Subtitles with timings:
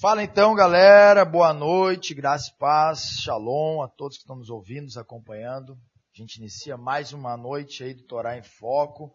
[0.00, 1.26] Fala então, galera.
[1.26, 5.74] Boa noite, graça e paz, shalom a todos que estão nos ouvindo, nos acompanhando.
[5.74, 9.12] A gente inicia mais uma noite aí do Torá em Foco.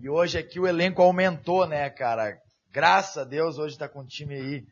[0.00, 2.36] E hoje aqui o elenco aumentou, né, cara?
[2.72, 4.66] Graças a Deus, hoje está com o time aí,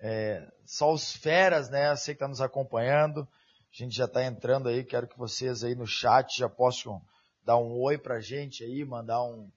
[0.00, 1.94] é, só os feras, né?
[1.94, 3.20] Você que está nos acompanhando.
[3.20, 7.00] A gente já está entrando aí, quero que vocês aí no chat já possam
[7.44, 9.48] dar um oi pra gente aí, mandar um,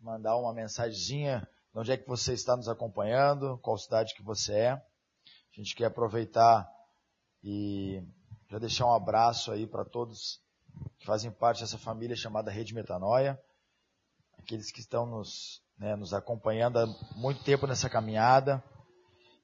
[0.00, 4.52] mandar uma mensagenzinha de onde é que você está nos acompanhando, qual cidade que você
[4.52, 4.70] é.
[4.72, 4.82] A
[5.52, 6.68] gente quer aproveitar
[7.42, 8.02] e
[8.48, 10.40] já deixar um abraço aí para todos
[10.98, 13.40] que fazem parte dessa família chamada Rede Metanoia,
[14.38, 18.62] aqueles que estão nos, né, nos acompanhando há muito tempo nessa caminhada.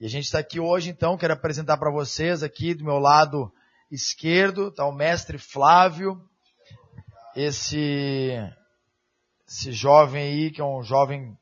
[0.00, 3.52] E a gente está aqui hoje, então, quero apresentar para vocês aqui do meu lado
[3.90, 6.20] esquerdo, está o mestre Flávio,
[7.34, 8.32] esse,
[9.46, 11.36] esse jovem aí, que é um jovem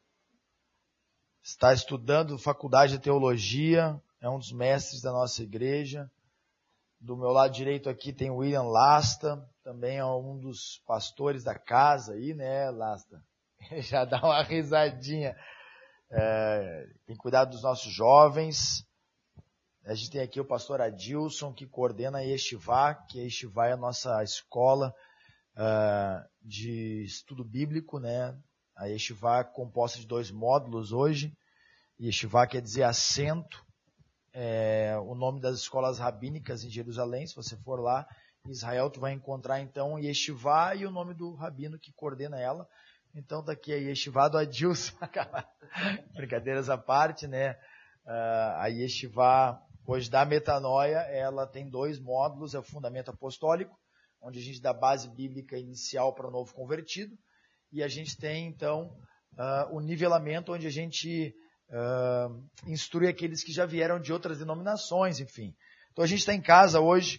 [1.45, 6.11] está estudando faculdade de teologia, é um dos mestres da nossa igreja.
[6.99, 11.55] Do meu lado direito aqui tem o William Lasta, também é um dos pastores da
[11.55, 13.23] casa aí, né, Lasta?
[13.83, 15.37] Já dá uma risadinha.
[16.11, 18.83] É, tem cuidado dos nossos jovens.
[19.85, 23.73] A gente tem aqui o pastor Adilson, que coordena a Yeshiva, que a Yeshiva é
[23.73, 24.95] a nossa escola
[25.57, 28.35] uh, de estudo bíblico, né?
[28.77, 31.33] A Yeshiva é composta de dois módulos hoje.
[32.01, 33.65] Yeshiva quer dizer assento.
[34.33, 38.05] É, o nome das escolas rabínicas em Jerusalém, se você for lá
[38.45, 42.69] em Israel, tu vai encontrar então Yeshiva e o nome do rabino que coordena ela.
[43.15, 44.97] Então daqui tá a Yeshiva do Adilson.
[46.15, 47.53] Brincadeiras à parte, né?
[48.05, 53.79] Uh, a Yeshiva, hoje da metanoia, ela tem dois módulos, é o fundamento apostólico,
[54.21, 57.17] onde a gente dá base bíblica inicial para o novo convertido,
[57.75, 58.97] e a gente tem, então,
[59.33, 61.35] uh, o nivelamento, onde a gente
[61.69, 65.53] uh, instrui aqueles que já vieram de outras denominações, enfim.
[65.91, 67.19] Então a gente está em casa hoje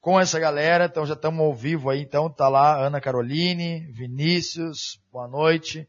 [0.00, 5.00] com essa galera, então já estamos ao vivo aí, então tá lá Ana Caroline, Vinícius,
[5.10, 5.88] boa noite,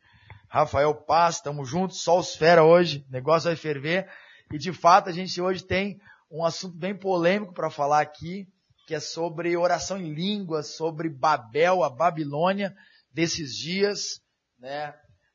[0.49, 4.09] Rafael Paz, estamos juntos, só os fera hoje, negócio vai ferver,
[4.51, 5.99] e de fato a gente hoje tem
[6.31, 8.47] um assunto bem polêmico para falar aqui,
[8.88, 12.75] que é sobre oração em línguas, sobre Babel, a Babilônia,
[13.17, 14.22] desses dias,
[14.59, 14.91] né?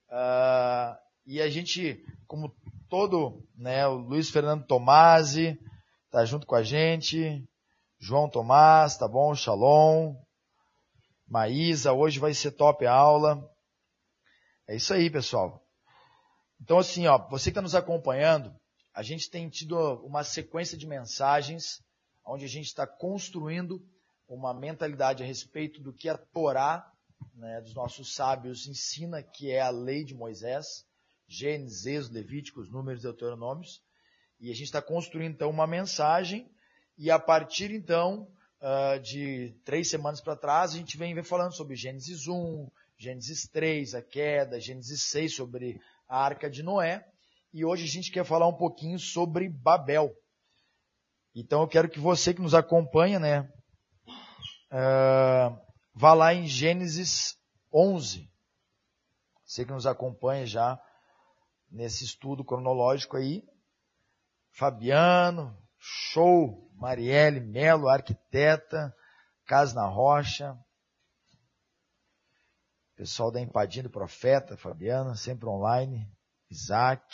[0.09, 2.55] Uh, e a gente, como
[2.89, 5.59] todo, né, o Luiz Fernando Tomasi
[6.09, 7.45] tá junto com a gente,
[7.99, 9.35] João Tomás, tá bom?
[9.35, 10.15] Shalom.
[11.27, 13.43] Maísa, hoje vai ser top a aula.
[14.69, 15.61] É isso aí, pessoal.
[16.61, 18.55] Então, assim, ó, você que está nos acompanhando,
[18.95, 21.83] a gente tem tido uma sequência de mensagens
[22.25, 23.85] onde a gente está construindo
[24.29, 26.92] uma mentalidade a respeito do que a Torá
[27.35, 30.87] né, dos nossos sábios ensina, que é a lei de Moisés,
[31.27, 33.83] Gênesis, Levíticos, Números, Deuteronômios,
[34.39, 36.51] e a gente está construindo então uma mensagem,
[36.99, 38.29] e a partir então
[38.61, 43.49] uh, de três semanas para trás, a gente vem, vem falando sobre Gênesis 1, Gênesis
[43.49, 47.07] 3, a queda, Gênesis 6 sobre a arca de Noé,
[47.53, 50.15] e hoje a gente quer falar um pouquinho sobre Babel.
[51.35, 53.51] Então eu quero que você que nos acompanha, né,
[54.71, 57.39] uh, vá lá em Gênesis
[57.73, 58.31] 11.
[59.45, 60.81] Você que nos acompanha já
[61.71, 63.45] nesse estudo cronológico aí.
[64.51, 68.95] Fabiano, show, Marielle Melo, arquiteta,
[69.47, 70.59] Casa na Rocha,
[72.95, 76.09] pessoal da Empadinha do Profeta, Fabiana, sempre online,
[76.51, 77.05] Isaac.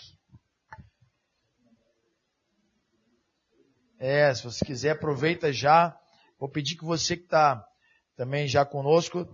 [3.98, 5.98] É, se você quiser, aproveita já.
[6.38, 7.66] Vou pedir que você que está
[8.18, 9.26] também já conosco,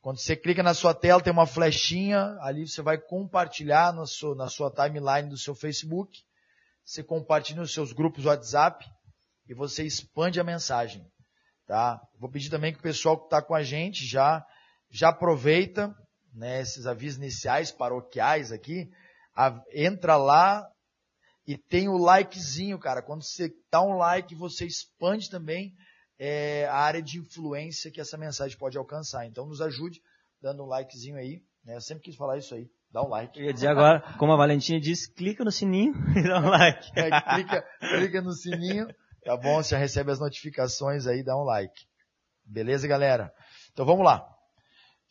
[0.00, 4.36] quando você clica na sua tela, tem uma flechinha, ali você vai compartilhar na sua,
[4.36, 6.16] na sua timeline do seu Facebook,
[6.84, 8.88] você compartilha nos seus grupos WhatsApp
[9.48, 11.04] e você expande a mensagem.
[11.66, 12.00] Tá?
[12.20, 14.46] Vou pedir também que o pessoal que está com a gente já,
[14.88, 15.92] já aproveita
[16.32, 18.88] né, esses avisos iniciais paroquiais aqui,
[19.34, 20.64] a, entra lá
[21.44, 23.02] e tem o likezinho, cara.
[23.02, 25.74] Quando você dá um like, você expande também
[26.22, 29.26] é, a área de influência que essa mensagem pode alcançar.
[29.26, 30.02] Então nos ajude
[30.42, 31.42] dando um likezinho aí.
[31.64, 31.76] Né?
[31.76, 32.70] Eu sempre quis falar isso aí.
[32.92, 33.38] Dá um like.
[33.38, 36.90] Eu ia dizer agora, como a Valentina disse, clica no sininho e dá um like.
[36.94, 38.86] É, clica, clica no sininho,
[39.24, 39.62] tá bom?
[39.62, 41.86] Você recebe as notificações aí, dá um like.
[42.44, 43.32] Beleza, galera?
[43.72, 44.28] Então vamos lá.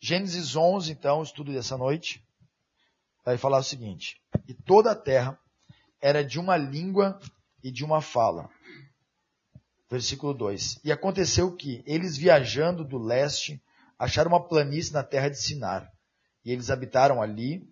[0.00, 2.22] Gênesis 11, então, estudo dessa noite,
[3.24, 4.16] vai falar o seguinte.
[4.46, 5.36] E toda a terra
[6.00, 7.18] era de uma língua
[7.64, 8.48] e de uma fala.
[9.90, 10.80] Versículo 2.
[10.84, 13.60] E aconteceu que, eles viajando do leste,
[13.98, 15.90] acharam uma planície na terra de Sinar.
[16.44, 17.68] E eles habitaram ali.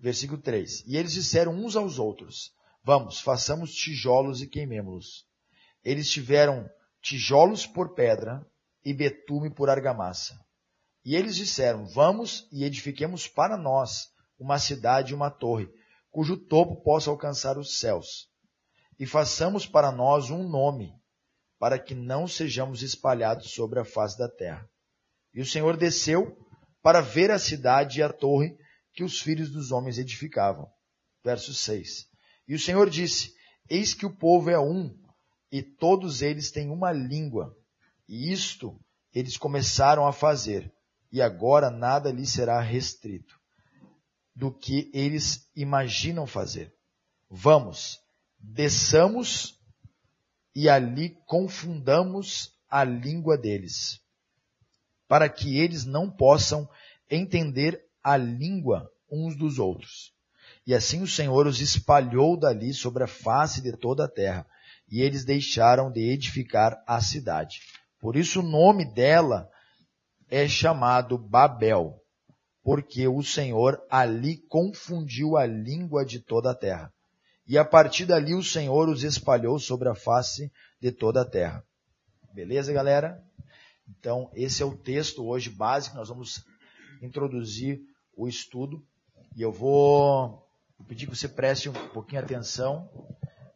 [0.00, 0.84] Versículo 3.
[0.86, 2.52] E eles disseram uns aos outros:
[2.82, 5.26] Vamos, façamos tijolos e queimemos-los.
[5.84, 6.68] Eles tiveram
[7.02, 8.44] tijolos por pedra
[8.82, 10.38] e betume por argamassa.
[11.04, 15.68] E eles disseram: Vamos e edifiquemos para nós uma cidade e uma torre,
[16.10, 18.28] cujo topo possa alcançar os céus.
[18.98, 20.94] E façamos para nós um nome,
[21.58, 24.68] para que não sejamos espalhados sobre a face da terra.
[25.32, 26.36] E o Senhor desceu
[26.82, 28.56] para ver a cidade e a torre
[28.92, 30.68] que os filhos dos homens edificavam.
[31.24, 32.06] Verso 6.
[32.48, 33.34] E o Senhor disse:
[33.68, 34.96] Eis que o povo é um,
[35.50, 37.54] e todos eles têm uma língua.
[38.08, 38.78] E isto
[39.12, 40.72] eles começaram a fazer,
[41.10, 43.34] e agora nada lhes será restrito
[44.34, 46.72] do que eles imaginam fazer.
[47.30, 47.98] Vamos,
[48.38, 49.55] desçamos
[50.56, 54.00] e ali confundamos a língua deles,
[55.06, 56.66] para que eles não possam
[57.10, 60.14] entender a língua uns dos outros.
[60.66, 64.46] E assim o Senhor os espalhou dali sobre a face de toda a terra,
[64.90, 67.60] e eles deixaram de edificar a cidade.
[68.00, 69.50] Por isso o nome dela
[70.30, 72.00] é chamado Babel,
[72.62, 76.90] porque o Senhor ali confundiu a língua de toda a terra.
[77.46, 80.50] E a partir dali o Senhor os espalhou sobre a face
[80.80, 81.64] de toda a terra.
[82.32, 83.22] Beleza, galera?
[83.88, 86.44] Então, esse é o texto hoje básico, nós vamos
[87.00, 87.80] introduzir
[88.16, 88.84] o estudo.
[89.36, 90.44] E eu vou
[90.88, 92.90] pedir que você preste um pouquinho atenção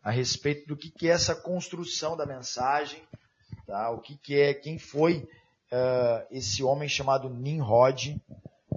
[0.03, 3.03] a respeito do que, que é essa construção da mensagem,
[3.67, 3.91] tá?
[3.91, 5.29] o que, que é, quem foi
[5.73, 8.21] uh, esse homem chamado Nimrod,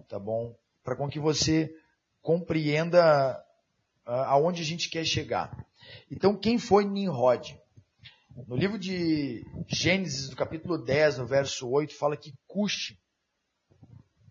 [0.09, 0.55] tá bom?
[0.83, 1.73] Para com que você
[2.21, 3.41] compreenda
[4.05, 5.65] aonde a gente quer chegar.
[6.11, 7.57] Então, quem foi Nimrod?
[8.47, 12.97] No livro de Gênesis, no capítulo 10, no verso 8, fala que Cush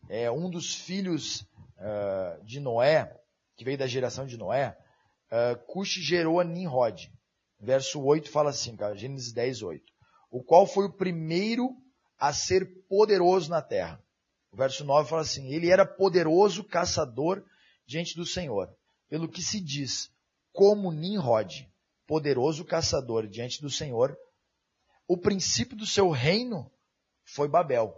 [0.09, 1.43] é um dos filhos
[1.79, 3.17] uh, de Noé,
[3.57, 4.77] que veio da geração de Noé,
[5.31, 7.11] uh, gerou a Nimrod.
[7.61, 9.85] Verso 8 fala assim, cara, Gênesis 10, 8.
[10.31, 11.71] O qual foi o primeiro
[12.19, 14.03] a ser poderoso na terra.
[14.51, 17.45] O verso 9 fala assim, ele era poderoso caçador
[17.87, 18.69] diante do Senhor.
[19.12, 20.11] Pelo que se diz,
[20.55, 21.70] como Nimrod,
[22.06, 24.17] poderoso caçador diante do Senhor,
[25.06, 26.73] o princípio do seu reino
[27.23, 27.94] foi Babel.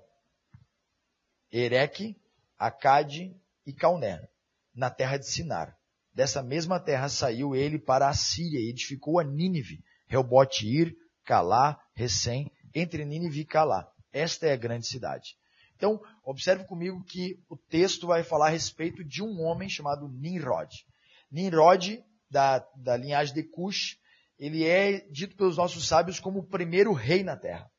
[1.52, 2.20] Ereque,
[2.58, 3.32] Acade
[3.64, 4.28] e Cauné
[4.75, 5.78] na terra de Sinar.
[6.12, 11.81] Dessa mesma terra saiu ele para a Síria e edificou a Nínive, Reobote Ir, Calá,
[11.94, 13.88] Recém, entre Nínive e Calá.
[14.12, 15.38] Esta é a grande cidade.
[15.76, 20.84] Então, observe comigo que o texto vai falar a respeito de um homem chamado Nimrod.
[21.31, 23.99] Nimrod, da, da linhagem de Cush,
[24.38, 27.71] ele é dito pelos nossos sábios como o primeiro rei na terra.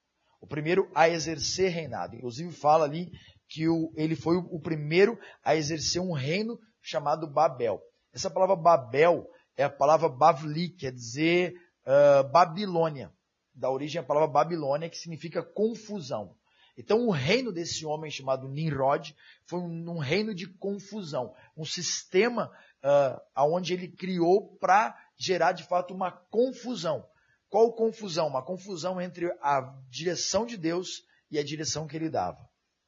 [0.42, 2.16] O primeiro a exercer reinado.
[2.16, 3.12] Inclusive fala ali
[3.48, 7.82] que o, ele foi o, primeiro a exercer um reino chamado Babel.
[8.14, 9.28] Essa palavra Babel
[9.58, 11.54] é a palavra Bavli, quer dizer
[11.86, 13.12] uh, Babilônia.
[13.54, 16.36] Da origem a palavra Babilônia, que significa confusão.
[16.78, 19.16] Então, o reino desse homem chamado Nimrod
[19.46, 22.52] foi um, um reino de confusão, um sistema
[22.86, 27.06] uh, onde ele criou para gerar de fato uma confusão.
[27.50, 28.28] Qual confusão?
[28.28, 32.38] Uma confusão entre a direção de Deus e a direção que ele dava.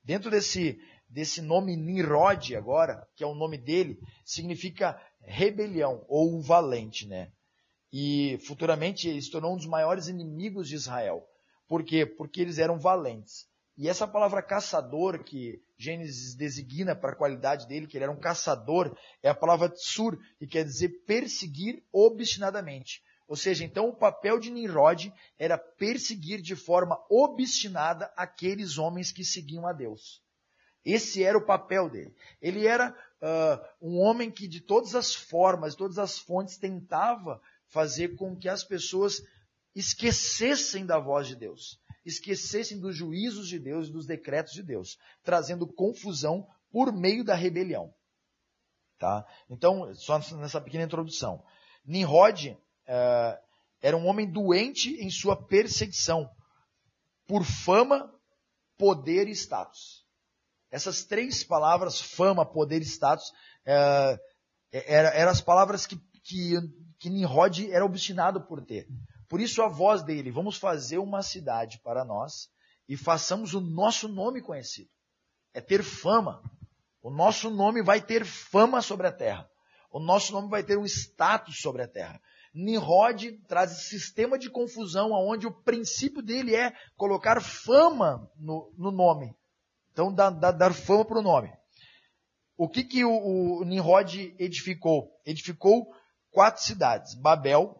[0.04, 0.80] Dentro desse,
[1.10, 7.32] desse nome Nimrod agora, que é o nome dele, significa rebelião ou um valente, né?
[7.92, 11.26] E futuramente ele se tornou um dos maiores inimigos de Israel.
[11.68, 12.06] Por quê?
[12.06, 13.46] Porque eles eram valentes.
[13.78, 18.20] E essa palavra caçador, que Gênesis designa para a qualidade dele, que ele era um
[18.20, 23.04] caçador, é a palavra tsur, que quer dizer perseguir obstinadamente.
[23.28, 29.24] Ou seja, então o papel de Nimrod era perseguir de forma obstinada aqueles homens que
[29.24, 30.22] seguiam a Deus.
[30.84, 32.16] Esse era o papel dele.
[32.42, 38.16] Ele era uh, um homem que, de todas as formas, todas as fontes, tentava fazer
[38.16, 39.22] com que as pessoas
[39.76, 41.78] esquecessem da voz de Deus,
[42.08, 47.36] esquecessem dos juízos de Deus e dos decretos de Deus, trazendo confusão por meio da
[47.36, 47.94] rebelião.
[48.98, 49.26] Tá?
[49.50, 51.44] Então, só nessa pequena introdução.
[51.86, 52.58] Nimrod uh,
[53.82, 56.30] era um homem doente em sua perseguição
[57.28, 58.12] por fama,
[58.78, 60.06] poder e status.
[60.72, 63.32] Essas três palavras, fama, poder e status,
[63.66, 64.20] é,
[64.72, 66.56] eram era as palavras que, que,
[67.00, 68.88] que Nimrod era obstinado por ter.
[69.28, 72.50] Por isso a voz dele, vamos fazer uma cidade para nós
[72.88, 74.90] e façamos o nosso nome conhecido.
[75.54, 76.42] É ter fama.
[77.02, 79.50] O nosso nome vai ter fama sobre a terra.
[79.92, 82.22] O nosso nome vai ter um status sobre a terra.
[82.54, 88.92] Nimrod traz esse sistema de confusão onde o princípio dele é colocar fama no, no
[88.92, 89.36] nome.
[89.92, 91.52] Então, dar, dar, dar fama para o nome.
[92.58, 95.12] O que, que o, o Nimrod edificou?
[95.26, 95.94] Edificou
[96.32, 97.80] quatro cidades: Babel,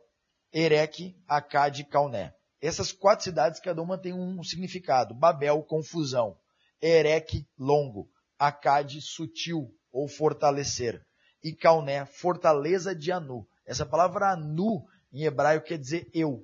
[0.52, 2.34] Ereque, Acade e Calné.
[2.62, 5.14] Essas quatro cidades, cada uma tem um significado.
[5.14, 6.38] Babel, confusão.
[6.82, 8.10] Ereque, longo.
[8.40, 11.06] Acade, sutil ou fortalecer.
[11.44, 13.48] E Calné, fortaleza de Anu.
[13.66, 16.44] Essa palavra Anu, em hebraico, quer dizer eu.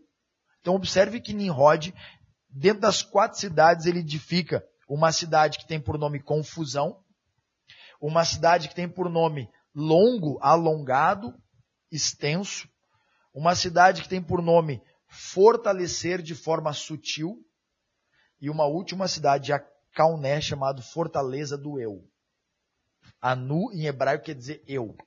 [0.59, 1.93] Então observe que Nimrod,
[2.49, 6.99] dentro das quatro cidades, ele edifica uma cidade que tem por nome confusão,
[7.99, 11.33] uma cidade que tem por nome longo, alongado,
[11.91, 12.67] extenso,
[13.33, 17.37] uma cidade que tem por nome fortalecer de forma sutil,
[18.41, 19.59] e uma última cidade, a
[19.93, 22.03] Kauné, chamado Fortaleza do Eu.
[23.21, 24.97] Anu, em hebraico, quer dizer eu.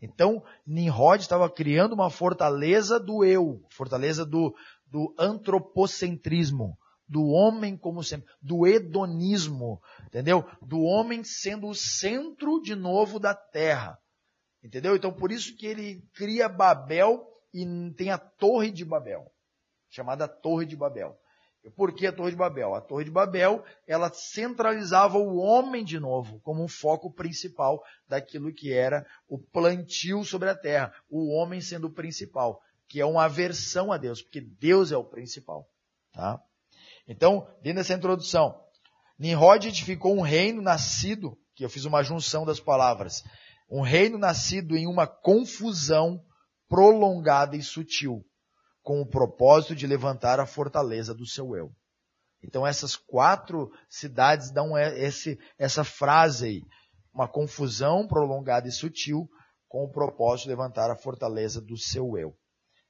[0.00, 4.54] Então, Nimrod estava criando uma fortaleza do eu, fortaleza do,
[4.86, 10.48] do antropocentrismo, do homem como sempre, do hedonismo, entendeu?
[10.62, 13.98] Do homem sendo o centro de novo da terra.
[14.62, 14.94] Entendeu?
[14.94, 17.64] Então por isso que ele cria Babel e
[17.96, 19.30] tem a Torre de Babel,
[19.88, 21.18] chamada Torre de Babel.
[21.76, 22.74] Por que a Torre de Babel?
[22.74, 28.52] A Torre de Babel, ela centralizava o homem de novo como um foco principal daquilo
[28.52, 33.24] que era o plantio sobre a terra, o homem sendo o principal, que é uma
[33.24, 35.68] aversão a Deus, porque Deus é o principal,
[36.12, 36.40] tá?
[37.06, 38.58] Então, dentro dessa introdução,
[39.18, 43.24] Nimrod edificou um reino nascido, que eu fiz uma junção das palavras,
[43.68, 46.24] um reino nascido em uma confusão
[46.68, 48.24] prolongada e sutil,
[48.82, 51.70] com o propósito de levantar a fortaleza do seu eu.
[52.42, 56.62] Então essas quatro cidades dão esse, essa frase aí,
[57.12, 59.28] uma confusão prolongada e sutil,
[59.68, 62.34] com o propósito de levantar a fortaleza do seu eu.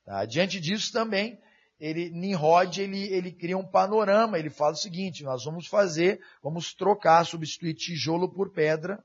[0.05, 0.25] Tá?
[0.25, 1.41] Diante disso também,
[1.79, 6.75] ele, Nimrod, ele, ele cria um panorama, ele fala o seguinte, nós vamos fazer, vamos
[6.75, 9.03] trocar, substituir tijolo por pedra,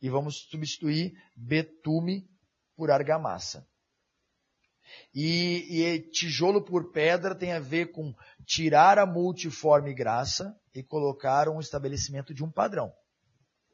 [0.00, 2.28] e vamos substituir betume
[2.76, 3.66] por argamassa.
[5.14, 8.14] E, e, tijolo por pedra tem a ver com
[8.44, 12.92] tirar a multiforme graça e colocar um estabelecimento de um padrão.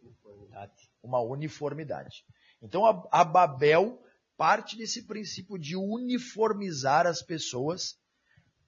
[0.03, 0.91] Uniformidade.
[1.03, 2.25] Uma uniformidade.
[2.63, 4.01] Então a, a Babel
[4.37, 7.99] parte desse princípio de uniformizar as pessoas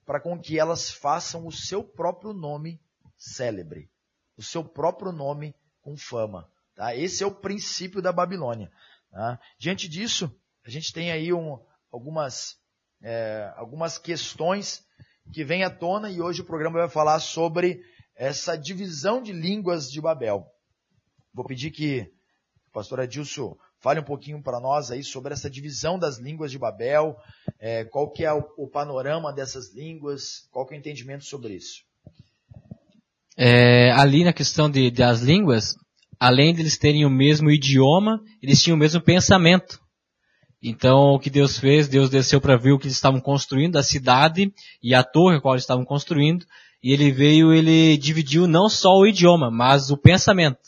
[0.05, 2.81] para com que elas façam o seu próprio nome
[3.17, 3.89] célebre,
[4.37, 6.49] o seu próprio nome com fama.
[6.75, 6.95] Tá?
[6.95, 8.71] Esse é o princípio da Babilônia.
[9.11, 9.39] Tá?
[9.57, 11.59] Diante disso, a gente tem aí um,
[11.97, 12.57] algumas,
[13.01, 14.83] é, algumas questões
[15.33, 17.81] que vêm à tona e hoje o programa vai falar sobre
[18.15, 20.45] essa divisão de línguas de Babel.
[21.33, 22.01] Vou pedir que
[22.69, 26.59] o pastor Adilson fale um pouquinho para nós aí sobre essa divisão das línguas de
[26.59, 27.15] Babel,
[27.59, 31.55] é, qual que é o, o, panorama dessas línguas, qual que é o entendimento sobre
[31.55, 31.81] isso.
[33.35, 35.75] É, ali na questão de, das línguas,
[36.19, 39.79] além de eles terem o mesmo idioma, eles tinham o mesmo pensamento.
[40.61, 43.83] Então, o que Deus fez, Deus desceu para ver o que eles estavam construindo, a
[43.83, 46.45] cidade e a torre a qual eles estavam construindo,
[46.83, 50.59] e ele veio, ele dividiu não só o idioma, mas o pensamento.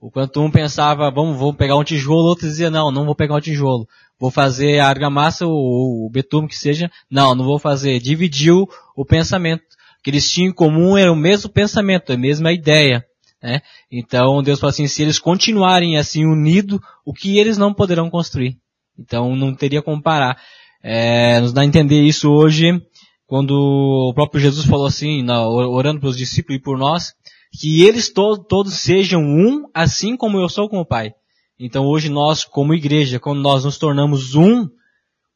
[0.00, 3.36] O quanto um pensava, vamos, vamos pegar um tijolo, outro dizia, não, não vou pegar
[3.36, 3.88] um tijolo.
[4.20, 6.90] Vou fazer a argamassa ou o betume que seja.
[7.10, 7.98] Não, não vou fazer.
[8.00, 9.62] Dividiu o pensamento.
[9.62, 13.02] O que eles tinham em comum era o mesmo pensamento, a mesma ideia.
[13.42, 13.60] Né?
[13.90, 18.58] Então Deus falou assim, se eles continuarem assim unidos, o que eles não poderão construir?
[18.98, 20.40] Então não teria como parar.
[20.82, 22.80] É, nos dá a entender isso hoje,
[23.26, 27.14] quando o próprio Jesus falou assim, na, orando pelos discípulos e por nós,
[27.58, 31.12] que eles to todos sejam um, assim como eu sou com o Pai.
[31.58, 34.68] Então hoje nós, como igreja, quando nós nos tornamos um,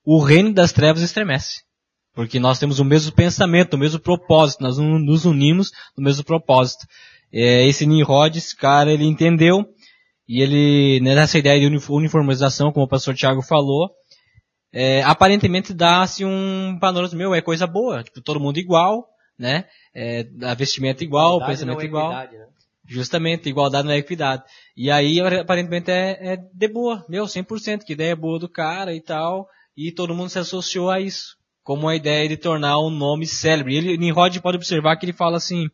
[0.04, 1.62] o reino das trevas estremece.
[2.14, 6.84] Porque nós temos o mesmo pensamento, o mesmo propósito, nós nos unimos no mesmo propósito.
[7.32, 9.64] É, esse Nimrod, esse cara, ele entendeu,
[10.28, 13.90] e ele, nessa ideia de uniformização, como o pastor Tiago falou,
[14.70, 19.08] é, aparentemente dá-se um panorama, meu, é coisa boa, tipo, todo mundo igual,
[19.38, 19.64] né?
[19.94, 22.12] É, a vestimenta igual, o pensamento é igual.
[22.12, 22.28] Né?
[22.86, 24.42] Justamente, igualdade não é equidade.
[24.76, 29.00] E aí, aparentemente, é, é de boa, meu, 100%, que ideia boa do cara e
[29.00, 33.26] tal, e todo mundo se associou a isso, como a ideia de tornar um nome
[33.26, 33.76] célebre.
[33.76, 35.68] Ele, Nimrod pode observar que ele fala assim,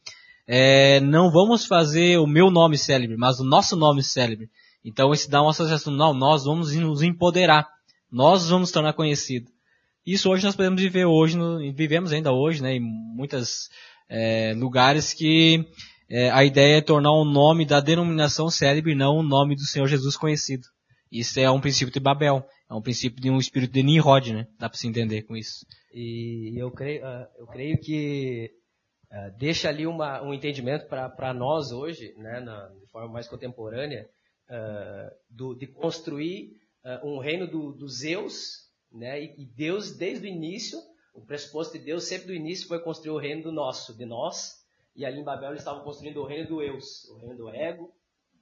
[0.47, 4.49] é, não vamos fazer o meu nome célebre, mas o nosso nome célebre.
[4.85, 7.67] Então isso dá uma associação, não, nós vamos nos empoderar,
[8.11, 9.51] nós vamos tornar conhecido.
[10.07, 11.39] Isso hoje nós podemos viver hoje,
[11.75, 13.71] vivemos ainda hoje, né, em muitos
[14.09, 15.65] é, lugares que
[16.11, 19.87] é, a ideia é tornar o nome da denominação célebre, não o nome do Senhor
[19.87, 20.65] Jesus conhecido.
[21.11, 24.47] Isso é um princípio de Babel, é um princípio de um espírito de Nimrod, né?
[24.59, 25.65] Dá para se entender com isso.
[25.93, 28.51] E eu creio, ah, eu creio que
[29.14, 34.11] é, deixa ali uma, um entendimento para nós hoje, né, na, de forma mais contemporânea,
[34.50, 39.23] uh, do, de construir uh, um reino do, do Zeus, né?
[39.23, 40.80] E Deus, desde o início,
[41.14, 44.64] o pressuposto de Deus sempre do início foi construir o reino do nosso, de nós.
[44.97, 47.94] E ali em Babel eles estavam construindo o reino do eus, o reino do ego,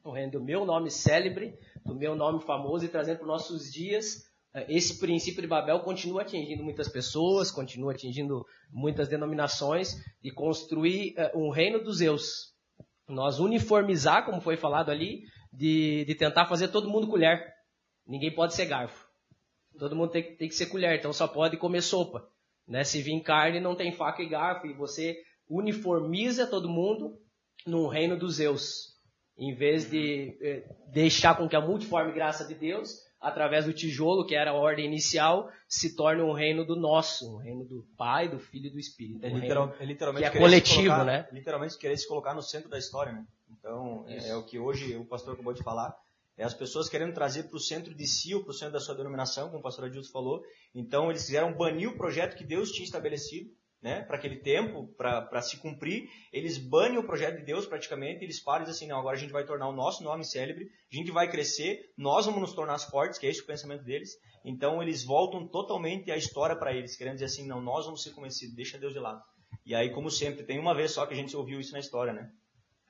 [0.03, 3.71] o reino do meu nome célebre, do meu nome famoso e trazendo para os nossos
[3.71, 4.27] dias
[4.69, 11.39] esse princípio de Babel continua atingindo muitas pessoas, continua atingindo muitas denominações e construir uh,
[11.39, 12.53] um reino dos Zeus.
[13.09, 17.53] Nós uniformizar, como foi falado ali, de, de tentar fazer todo mundo colher.
[18.07, 19.07] Ninguém pode ser garfo.
[19.79, 22.29] Todo mundo tem, tem que ser colher, então só pode comer sopa.
[22.69, 22.85] Né?
[22.85, 25.17] Se vir carne, não tem faca e garfo, e você
[25.49, 27.19] uniformiza todo mundo
[27.67, 28.93] num reino dos Zeus.
[29.37, 34.27] Em vez de eh, deixar com que a multiforme graça de Deus através do tijolo,
[34.27, 38.29] que era a ordem inicial, se torne um reino do nosso, um reino do Pai,
[38.29, 39.25] do Filho e do Espírito.
[39.25, 41.29] É, um literal, é literalmente que é coletivo, colocar, né?
[41.33, 43.25] Literalmente querer se colocar no centro da história, né?
[43.49, 45.97] Então, é, é, o que hoje o pastor acabou de falar.
[46.37, 48.81] É as pessoas querendo trazer para o centro de si ou para o centro da
[48.81, 50.43] sua denominação, como o pastor Adilson falou.
[50.75, 53.51] Então, eles quiseram banir o projeto que Deus tinha estabelecido
[53.83, 58.39] né, para aquele tempo, para se cumprir, eles banem o projeto de Deus praticamente, eles
[58.39, 60.95] param e dizem assim, não, agora a gente vai tornar o nosso nome célebre, a
[60.95, 64.13] gente vai crescer, nós vamos nos tornar fortes, que é esse o pensamento deles.
[64.45, 68.11] Então eles voltam totalmente a história para eles, querendo dizer assim, não, nós vamos ser
[68.11, 69.21] convencidos, deixa Deus de lado.
[69.67, 72.13] E aí, como sempre, tem uma vez só que a gente ouviu isso na história,
[72.13, 72.31] né?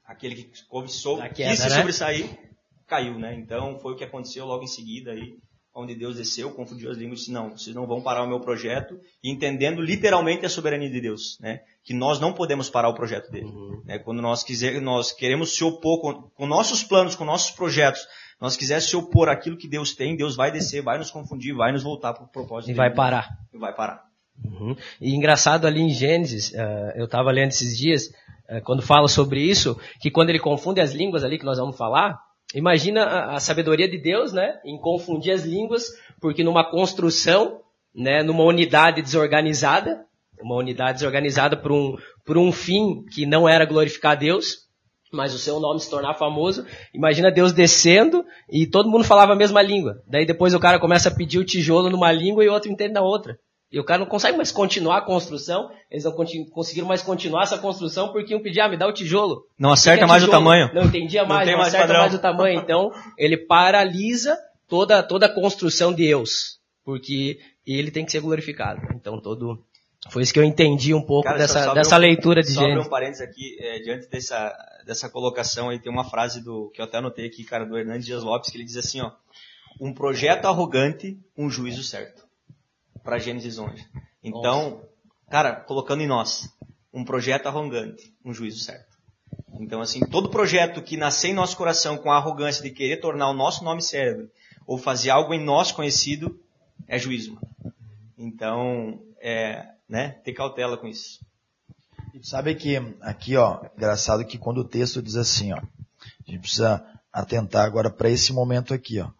[0.04, 1.76] Aquele que cobiçou, quis se né?
[1.76, 2.52] sobressair,
[2.86, 3.34] caiu, né?
[3.34, 5.38] Então foi o que aconteceu logo em seguida aí
[5.74, 8.40] onde Deus desceu, confundiu as línguas e disse, não, vocês não vão parar o meu
[8.40, 11.60] projeto, entendendo literalmente a soberania de Deus, né?
[11.82, 13.46] Que nós não podemos parar o projeto dele.
[13.46, 13.82] Uhum.
[13.84, 13.98] Né?
[13.98, 18.06] Quando nós, quiser, nós queremos se opor com, com, nossos planos, com nossos projetos,
[18.40, 21.72] nós quisermos se opor àquilo que Deus tem, Deus vai descer, vai nos confundir, vai
[21.72, 22.78] nos voltar para o propósito E dele.
[22.78, 23.28] vai parar.
[23.52, 24.04] E vai parar.
[24.44, 24.76] Uhum.
[25.00, 28.08] E engraçado ali em Gênesis, uh, eu estava lendo esses dias,
[28.50, 31.76] uh, quando fala sobre isso, que quando ele confunde as línguas ali que nós vamos
[31.76, 32.18] falar,
[32.54, 35.84] Imagina a, a, sabedoria de Deus, né, em confundir as línguas,
[36.20, 37.60] porque numa construção,
[37.94, 40.04] né, numa unidade desorganizada,
[40.40, 44.62] uma unidade desorganizada por um, por um fim que não era glorificar a Deus,
[45.12, 46.66] mas o seu nome se tornar famoso.
[46.94, 50.02] Imagina Deus descendo e todo mundo falava a mesma língua.
[50.08, 52.94] Daí depois o cara começa a pedir o tijolo numa língua e o outro entende
[52.94, 53.38] na outra.
[53.72, 57.56] E o cara não consegue mais continuar a construção, eles não conseguiram mais continuar essa
[57.56, 59.46] construção porque iam pedir, ah, me dá o tijolo.
[59.58, 60.36] Não acerta é mais tijolo?
[60.36, 60.70] o tamanho.
[60.74, 62.02] Não entendia mais, não, não mais acerta padrão.
[62.02, 62.60] mais o tamanho.
[62.60, 64.36] Então, ele paralisa
[64.68, 68.82] toda, toda a construção de Deus, porque ele tem que ser glorificado.
[68.94, 69.64] Então, todo...
[70.10, 72.82] Foi isso que eu entendi um pouco cara, dessa, dessa um, leitura de Gênesis.
[72.82, 74.52] Só um parênteses aqui, é, diante dessa,
[74.84, 78.04] dessa colocação aí, tem uma frase do, que eu até anotei aqui, cara, do Hernandes
[78.04, 79.12] Dias Lopes, que ele diz assim, ó,
[79.80, 82.22] um projeto arrogante, um juízo certo
[83.02, 83.86] para Gênesis 11.
[84.22, 84.88] Então, Nossa.
[85.30, 86.48] cara, colocando em nós
[86.92, 88.92] um projeto arrogante, um juízo certo.
[89.58, 93.30] Então, assim, todo projeto que nascer em nosso coração com a arrogância de querer tornar
[93.30, 94.30] o nosso nome cérebro
[94.66, 96.38] ou fazer algo em nós conhecido
[96.86, 97.38] é juízo.
[98.16, 101.20] Então, é, né, ter cautela com isso.
[102.22, 106.84] Sabe que aqui, ó, engraçado que quando o texto diz assim, ó, a gente precisa
[107.12, 109.10] atentar agora para esse momento aqui, ó.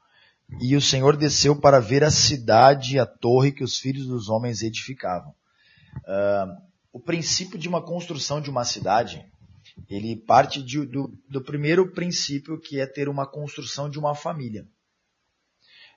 [0.60, 4.28] E o Senhor desceu para ver a cidade e a torre que os filhos dos
[4.28, 5.34] homens edificavam.
[5.98, 9.24] Uh, o princípio de uma construção de uma cidade,
[9.88, 14.64] ele parte de, do, do, primeiro princípio que é ter uma construção de uma família.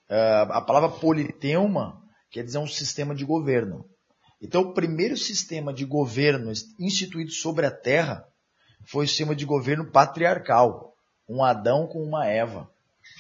[0.10, 3.86] Uh, a palavra politeuma quer dizer um sistema de governo.
[4.42, 8.26] Então, o primeiro sistema de governo instituído sobre a terra
[8.86, 10.94] foi o sistema de governo patriarcal.
[11.28, 12.70] Um Adão com uma Eva,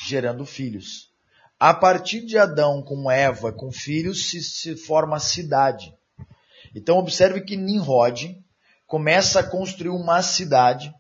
[0.05, 1.14] gerando filhos.
[1.59, 5.93] A partir de Adão com Eva, com filhos, se, se forma a cidade.
[6.75, 8.37] Então observe que Nimrod
[8.85, 10.93] começa a construir uma cidade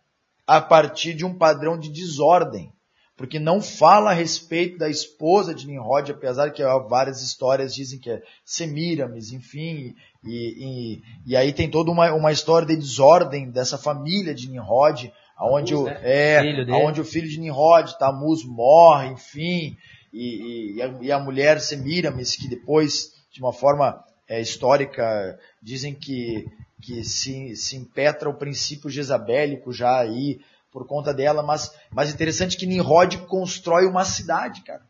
[0.47, 2.71] a partir de um padrão de desordem,
[3.17, 8.09] porque não fala a respeito da esposa de Nimrod, apesar que várias histórias dizem que
[8.09, 13.77] é Semiramis, enfim, e, e, e aí tem toda uma, uma história de desordem dessa
[13.77, 15.99] família de Nimrod, aonde, o, né?
[16.03, 19.77] é, aonde o filho de Nimrod, Tamuz, morre, enfim,
[20.15, 25.93] e, e, a, e a mulher Semiramis, que depois, de uma forma é, histórica, dizem
[25.93, 26.47] que,
[26.81, 30.39] que se, se impetra o princípio jezabélico já aí
[30.71, 34.83] por conta dela, mas, mas interessante que Nimrod constrói uma cidade, cara.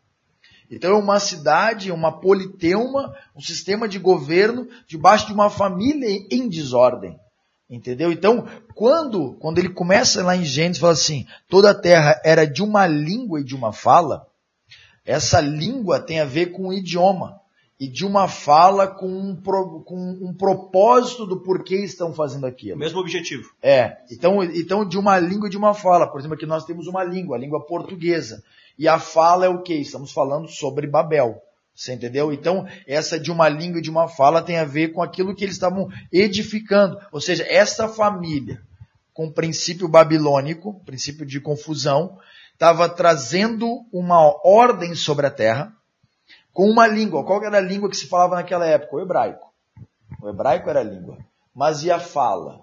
[0.69, 6.47] Então é uma cidade, uma politeuma, um sistema de governo debaixo de uma família em
[6.47, 7.19] desordem.
[7.67, 8.11] Entendeu?
[8.11, 12.61] Então, quando, quando ele começa lá em Gênesis, fala assim, toda a terra era de
[12.61, 14.27] uma língua e de uma fala,
[15.05, 17.39] essa língua tem a ver com o idioma
[17.79, 22.75] e de uma fala com um, pro, com um propósito do porquê estão fazendo aquilo.
[22.75, 23.51] O mesmo objetivo.
[23.61, 23.97] É.
[24.09, 26.07] Então, então, de uma língua e de uma fala.
[26.07, 28.41] Por exemplo, aqui nós temos uma língua, a língua portuguesa.
[28.79, 29.73] E a fala é o que?
[29.73, 31.41] Estamos falando sobre Babel.
[31.75, 32.31] Você entendeu?
[32.31, 35.43] Então, essa de uma língua e de uma fala tem a ver com aquilo que
[35.43, 36.97] eles estavam edificando.
[37.11, 38.61] Ou seja, essa família,
[39.13, 42.17] com o princípio babilônico, princípio de confusão,
[42.55, 45.71] estava trazendo uma ordem sobre a terra
[46.53, 47.23] com uma língua.
[47.23, 48.95] Qual era a língua que se falava naquela época?
[48.95, 49.53] O hebraico.
[50.21, 51.17] O hebraico era a língua.
[51.53, 52.61] Mas e a fala?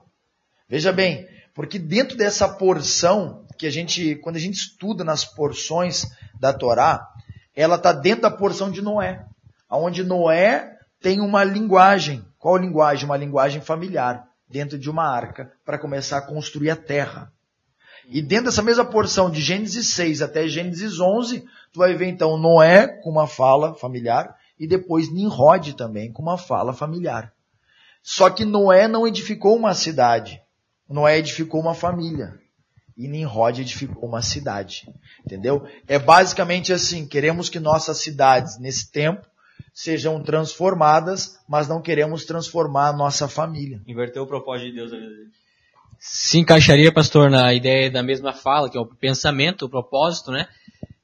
[0.69, 6.07] Veja bem, porque dentro dessa porção que a gente, quando a gente estuda nas porções
[6.41, 7.07] da Torá,
[7.55, 9.27] ela está dentro da porção de Noé,
[9.71, 12.25] onde Noé tem uma linguagem.
[12.39, 13.05] Qual linguagem?
[13.05, 17.31] Uma linguagem familiar, dentro de uma arca, para começar a construir a terra.
[18.09, 22.37] E dentro dessa mesma porção de Gênesis 6 até Gênesis 11, tu vai ver então
[22.37, 27.33] Noé com uma fala familiar e depois Nimrod também com uma fala familiar.
[28.03, 30.41] Só que Noé não edificou uma cidade.
[30.89, 32.39] Noé edificou uma família
[32.97, 34.89] e Nimrod edificou uma cidade.
[35.25, 35.67] Entendeu?
[35.87, 39.27] É basicamente assim, queremos que nossas cidades, nesse tempo,
[39.73, 43.81] sejam transformadas, mas não queremos transformar a nossa família.
[43.87, 45.07] Inverteu o propósito de Deus ali.
[46.05, 50.49] Se encaixaria, pastor, na ideia da mesma fala, que é o pensamento, o propósito, né?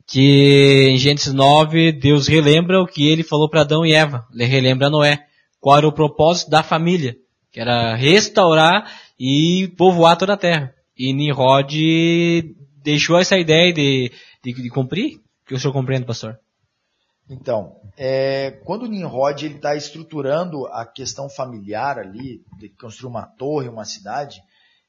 [0.04, 4.26] Que em Gênesis 9, Deus relembra o que ele falou para Adão e Eva.
[4.34, 5.24] Ele relembra Noé.
[5.60, 7.16] Qual era o propósito da família?
[7.52, 10.74] Que era restaurar e povoar toda a terra.
[10.98, 14.10] E Nimrod deixou essa ideia de,
[14.42, 15.20] de, de cumprir?
[15.46, 16.40] Que o senhor compreende, pastor?
[17.30, 23.68] Então, é, quando o Nimrod está estruturando a questão familiar ali, de construir uma torre,
[23.68, 24.42] uma cidade,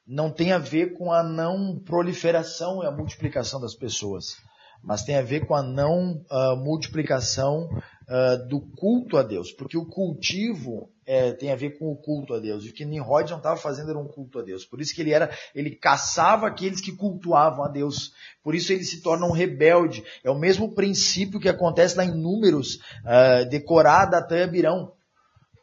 [0.09, 4.37] não tem a ver com a não proliferação e a multiplicação das pessoas,
[4.83, 9.77] mas tem a ver com a não uh, multiplicação uh, do culto a Deus, porque
[9.77, 12.63] o cultivo é, tem a ver com o culto a Deus.
[12.63, 14.63] E o que Nimrod não estava fazendo era um culto a Deus.
[14.63, 18.13] Por isso que ele era, ele caçava aqueles que cultuavam a Deus.
[18.43, 20.03] Por isso ele se torna um rebelde.
[20.23, 24.93] É o mesmo princípio que acontece lá em Números, uh, de Corá, Datã Abirão.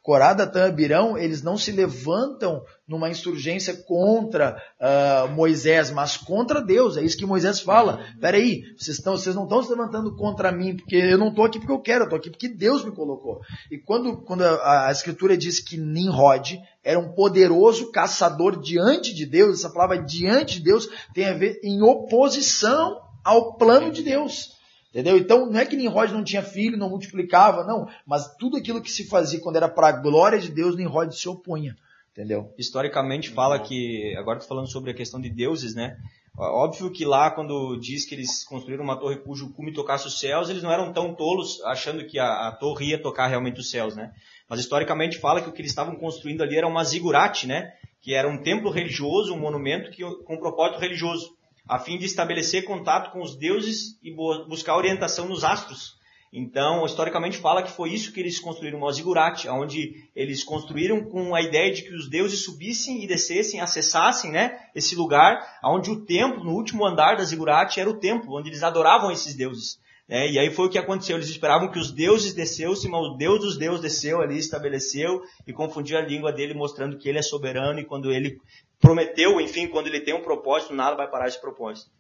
[0.07, 6.97] E Abirão, eles não se levantam numa insurgência contra uh, Moisés, mas contra Deus.
[6.97, 8.05] É isso que Moisés fala.
[8.21, 11.59] Peraí, vocês, estão, vocês não estão se levantando contra mim, porque eu não estou aqui
[11.59, 13.41] porque eu quero, eu estou aqui porque Deus me colocou.
[13.71, 19.27] E quando, quando a, a, Escritura diz que Nimrod era um poderoso caçador diante de
[19.27, 24.56] Deus, essa palavra diante de Deus tem a ver em oposição ao plano de Deus.
[24.97, 25.19] Entendeu?
[25.19, 27.87] Então, não é que Nimrod não tinha filho, não multiplicava, não.
[28.07, 31.29] Mas tudo aquilo que se fazia quando era para a glória de Deus, Nimrod se
[31.29, 31.77] opunha.
[32.13, 32.51] Entendeu?
[32.57, 35.99] Historicamente fala que, agora estou falando sobre a questão de deuses, né?
[36.35, 40.49] Óbvio que lá, quando diz que eles construíram uma torre cujo cume tocasse os céus,
[40.49, 43.95] eles não eram tão tolos achando que a, a torre ia tocar realmente os céus,
[43.95, 44.15] né?
[44.49, 47.71] Mas historicamente fala que o que eles estavam construindo ali era uma zigurate, né?
[48.01, 51.36] Que era um templo religioso, um monumento que, com um propósito religioso,
[51.69, 55.97] a fim de estabelecer contato com os deuses e buscar orientação nos astros.
[56.33, 61.35] Então, historicamente fala que foi isso que eles construíram o zigurate, onde eles construíram com
[61.35, 66.05] a ideia de que os deuses subissem e descessem, acessassem, né, esse lugar, onde o
[66.05, 69.79] templo, no último andar da zigurate, era o templo, onde eles adoravam esses deuses.
[70.09, 70.31] Né?
[70.31, 71.17] E aí foi o que aconteceu.
[71.17, 75.53] Eles esperavam que os deuses descessem, mas o Deus dos deuses desceu ali, estabeleceu e
[75.53, 78.41] confundiu a língua dele, mostrando que ele é soberano e quando ele
[78.81, 81.91] prometeu, enfim, quando ele tem um propósito, nada vai parar esse propósito.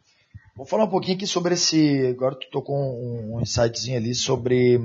[0.57, 2.07] Vou falar um pouquinho aqui sobre esse.
[2.07, 4.81] Agora tu tocou um, um insightzinho ali sobre,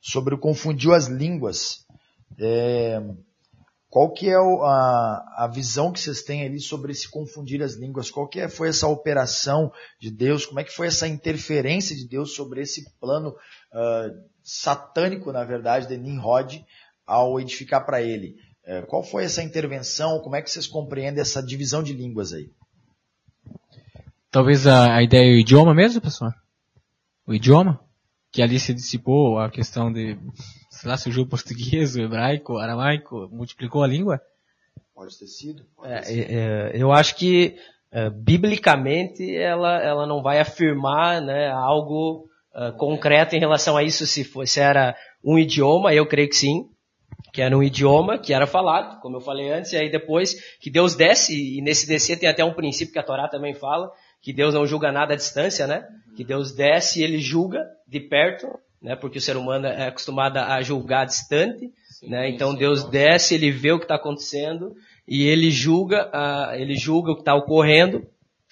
[0.00, 1.86] sobre o confundiu as línguas.
[2.36, 3.00] É,
[3.94, 8.10] qual que é a, a visão que vocês têm ali sobre esse confundir as línguas?
[8.10, 10.44] Qual que é, foi essa operação de Deus?
[10.44, 15.86] Como é que foi essa interferência de Deus sobre esse plano uh, satânico, na verdade,
[15.86, 16.66] de Nimrod
[17.06, 18.34] ao edificar para ele?
[18.64, 20.18] É, qual foi essa intervenção?
[20.18, 22.50] Como é que vocês compreendem essa divisão de línguas aí?
[24.28, 26.32] Talvez a, a ideia é o idioma mesmo, pessoal?
[27.24, 27.78] O idioma?
[28.34, 30.18] Que ali se dissipou a questão de,
[30.68, 34.20] sei lá, surgiu o português, o hebraico, o aramaico, multiplicou a língua?
[34.94, 35.64] Pode ter sido.
[35.76, 36.30] Pode é, ter sido.
[36.30, 37.56] é, eu acho que,
[37.92, 44.04] é, biblicamente, ela, ela não vai afirmar né, algo é, concreto em relação a isso,
[44.04, 46.68] se, fosse, se era um idioma, eu creio que sim,
[47.32, 50.70] que era um idioma que era falado, como eu falei antes, e aí depois que
[50.70, 53.90] Deus desce, e nesse descer tem até um princípio que a Torá também fala,
[54.24, 55.86] que Deus não julga nada à distância, né?
[56.16, 58.48] Que Deus desce e ele julga de perto,
[58.80, 58.96] né?
[58.96, 62.30] Porque o ser humano é acostumado a julgar distante, sim, né?
[62.30, 62.90] Então sim, Deus sim.
[62.90, 64.72] desce, ele vê o que está acontecendo
[65.06, 68.02] e ele julga, uh, ele julga o que está ocorrendo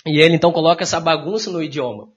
[0.07, 2.09] e ele então coloca essa bagunça no idioma,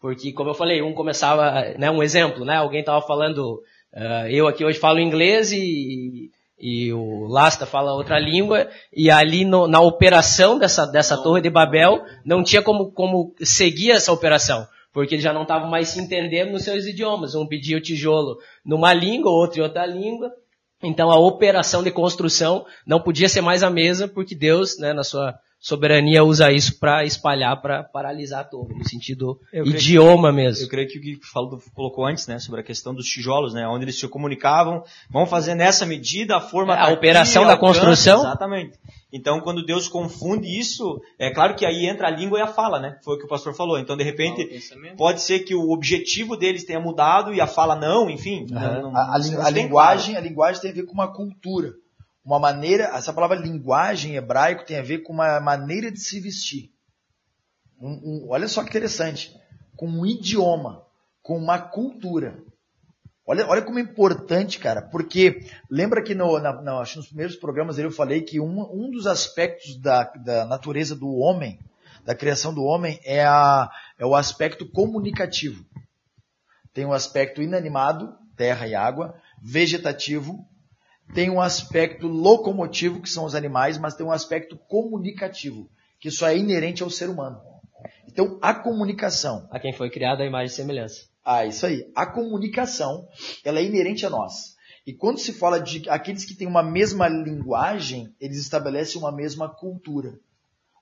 [0.00, 1.88] porque como eu falei, um começava, né?
[1.92, 2.56] Um exemplo, né?
[2.56, 3.62] Alguém estava falando,
[3.94, 6.32] uh, eu aqui hoje falo inglês e
[6.66, 11.50] e o Lasta fala outra língua, e ali no, na operação dessa, dessa torre de
[11.50, 14.66] Babel, não tinha como, como seguir essa operação.
[14.90, 17.34] porque eles já não estavam mais se entendendo nos seus idiomas.
[17.34, 20.32] Um pedia o tijolo numa língua, outro em outra língua.
[20.82, 25.04] Então a operação de construção não podia ser mais a mesma, porque Deus, né, na
[25.04, 30.64] sua soberania, usa isso para espalhar, para paralisar todo, no sentido Eu idioma que, mesmo.
[30.66, 33.66] Eu creio que o que falou, colocou antes, né, sobre a questão dos tijolos, né,
[33.66, 37.46] onde eles se comunicavam, vamos fazer nessa medida a forma É, a tá aqui, operação
[37.46, 38.20] da alcance, construção.
[38.20, 38.78] Exatamente.
[39.10, 42.78] Então, quando Deus confunde isso, é claro que aí entra a língua e a fala,
[42.78, 42.98] né?
[43.02, 43.78] Foi o que o pastor falou.
[43.78, 44.42] Então, de repente,
[44.98, 48.44] pode ser que o objetivo deles tenha mudado e a fala não, enfim.
[48.50, 51.72] não- não- A, a a linguagem, a linguagem tem a ver com uma cultura.
[52.24, 56.18] Uma maneira, essa palavra linguagem em hebraico tem a ver com uma maneira de se
[56.20, 56.70] vestir.
[57.80, 59.36] Um- um- olha só que interessante.
[59.76, 60.82] Com um idioma,
[61.22, 62.38] com uma cultura.
[63.26, 67.78] Olha, olha como é importante, cara, porque lembra que no, na- na- nos primeiros programas
[67.78, 71.58] eu falei que um, um dos aspectos da, da natureza do homem,
[72.04, 75.64] da criação do homem, é, a, é o aspecto comunicativo.
[76.72, 80.46] Tem o aspecto inanimado, terra e água, vegetativo,
[81.12, 85.68] tem um aspecto locomotivo, que são os animais, mas tem um aspecto comunicativo,
[86.00, 87.40] que só é inerente ao ser humano.
[88.08, 91.06] Então, a comunicação, A quem foi criado a imagem e semelhança.
[91.24, 91.90] ah, isso aí.
[91.94, 93.06] A comunicação,
[93.44, 94.54] ela é inerente a nós.
[94.86, 99.48] E quando se fala de aqueles que têm uma mesma linguagem, eles estabelecem uma mesma
[99.48, 100.18] cultura,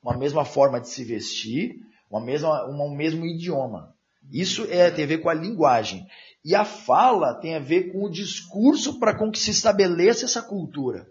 [0.02, 1.76] uma mesma forma de se vestir,
[2.10, 3.94] uma mesma, uma- um mesmo idioma.
[4.30, 6.06] Isso é, tem a ver com a linguagem.
[6.44, 10.42] E a fala tem a ver com o discurso para com que se estabeleça essa
[10.42, 11.06] cultura.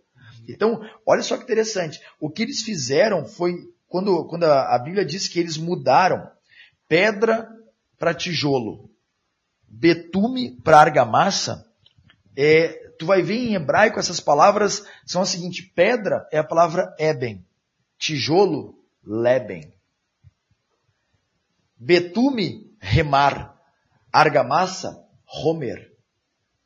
[0.47, 2.01] Então, olha só que interessante.
[2.19, 3.55] O que eles fizeram foi,
[3.87, 6.29] quando, quando a, Bíblia diz que eles mudaram
[6.87, 7.49] pedra
[7.97, 8.89] para tijolo,
[9.67, 11.65] betume para argamassa,
[12.35, 12.67] é,
[12.99, 17.45] tu vai ver em hebraico essas palavras são a seguinte: pedra é a palavra eben,
[17.97, 19.73] tijolo, leben.
[21.77, 23.57] Betume, remar,
[24.11, 25.91] argamassa, homer.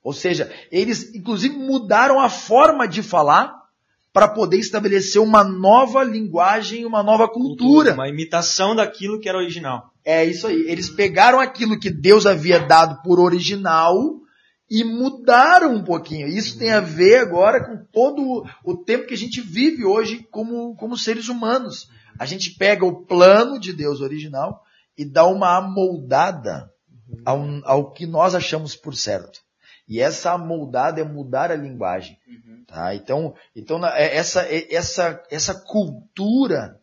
[0.04, 3.65] Ou seja, eles inclusive mudaram a forma de falar
[4.13, 7.93] para poder estabelecer uma nova linguagem, uma nova cultura.
[7.93, 9.91] Uma imitação daquilo que era original.
[10.06, 10.65] É isso aí.
[10.69, 14.21] Eles pegaram aquilo que Deus havia dado por original
[14.69, 16.28] e mudaram um pouquinho.
[16.28, 20.75] Isso tem a ver agora com todo o tempo que a gente vive hoje como,
[20.75, 21.89] como seres humanos.
[22.17, 24.62] A gente pega o plano de Deus original
[24.97, 26.71] e dá uma amoldada
[27.25, 29.39] ao, ao que nós achamos por certo.
[29.87, 32.17] E essa amoldada é mudar a linguagem.
[32.67, 32.95] Tá?
[32.95, 36.79] Então, então é- essa, é- essa, essa cultura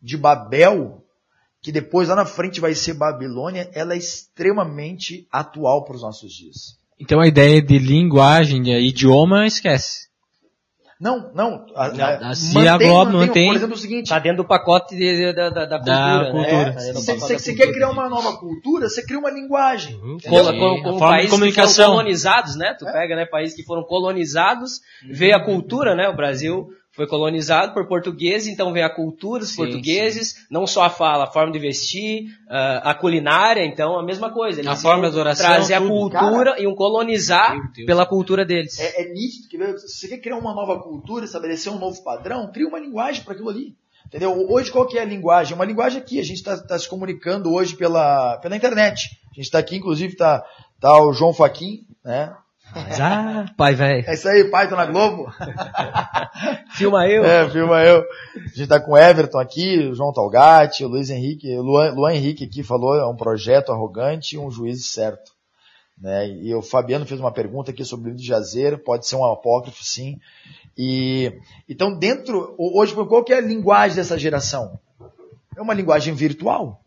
[0.00, 1.02] de Babel,
[1.62, 6.32] que depois lá na frente vai ser Babilônia, ela é extremamente atual para os nossos
[6.32, 6.78] dias.
[7.00, 10.08] Então a ideia de linguagem, de idioma, esquece.
[11.02, 11.66] Não, não.
[11.74, 14.04] A, Não, a- assim agora mantém- Por exemplo, o seguinte.
[14.04, 16.30] Está dentro do pacote de- da, da, da cultura.
[16.30, 16.64] cultura.
[16.66, 16.72] Né?
[16.72, 17.66] Tá dentro do Você pacote da você cultura.
[17.66, 19.96] quer criar uma nova cultura, você cria uma linguagem.
[19.96, 22.76] A como forma de países que foram colonizados, né?
[22.78, 26.08] Tu pega, né, países que foram colonizados, veio a cultura, né?
[26.08, 30.84] O Brasil foi colonizado por portugueses, então vem a cultura dos Sim, portugueses, não só
[30.84, 34.60] a fala, a forma de vestir, ah, a culinária, então a mesma coisa.
[34.60, 36.10] Eles A forma de oração, trazer a tudo.
[36.10, 38.78] cultura e um colonizar pela cultura deles.
[38.78, 42.52] É, é nítido que se você quer criar uma nova cultura, estabelecer um novo padrão,
[42.52, 43.74] cria uma linguagem para aquilo ali.
[44.06, 44.46] Entendeu?
[44.50, 45.54] Hoje qual que é a linguagem?
[45.54, 49.18] Uma linguagem aqui, a gente está se comunicando hoje pela, pela internet.
[49.30, 50.44] A gente está aqui, inclusive, tá,
[50.78, 52.36] tá o João Faquin, né?
[52.74, 55.30] Mas, ah, pai velho, É isso aí, pai, tô na Globo.
[56.72, 57.24] filma eu.
[57.24, 58.02] É, filma eu.
[58.34, 61.92] A gente tá com o Everton aqui, o João Talgatti, o Luiz Henrique, o Luan,
[61.92, 65.32] Luan Henrique aqui falou, é um projeto arrogante e um juízo certo.
[65.98, 66.28] Né?
[66.28, 69.24] E o Fabiano fez uma pergunta aqui sobre o livro de Jazer, pode ser um
[69.24, 70.18] apócrifo sim.
[70.76, 71.32] E,
[71.68, 74.80] então dentro, hoje, qual que é a linguagem dessa geração?
[75.56, 76.80] É uma linguagem virtual.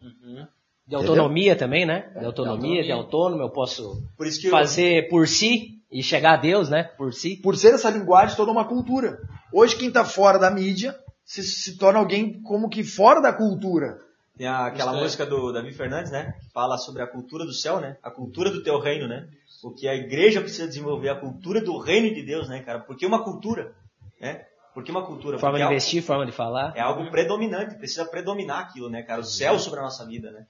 [0.87, 2.11] De autonomia também, né?
[2.19, 6.38] De autonomia, de autônomo, eu posso Por isso que fazer por si e chegar a
[6.38, 6.84] Deus, né?
[6.97, 7.38] Por si.
[7.38, 9.17] Por ser essa linguagem toda uma cultura.
[9.53, 13.97] Hoje quem está fora da mídia se, se torna alguém como que fora da cultura.
[14.38, 15.03] Tem a- aquela Isso é.
[15.03, 16.34] música do Davi Fernandes, né?
[16.41, 17.95] Que fala sobre a cultura do céu, né?
[18.03, 19.25] A cultura do teu reino, né?
[19.63, 22.79] O que a igreja precisa desenvolver, a cultura do reino de Deus, né, cara?
[22.81, 23.73] Porque uma cultura,
[24.19, 24.41] né?
[24.73, 25.39] Porque uma cultura.
[25.39, 26.73] Forma porque de é algo- investir, forma de falar.
[26.75, 29.21] É algo predominante, precisa predominar aquilo, né, cara?
[29.21, 30.43] O céu sobre a nossa vida, né?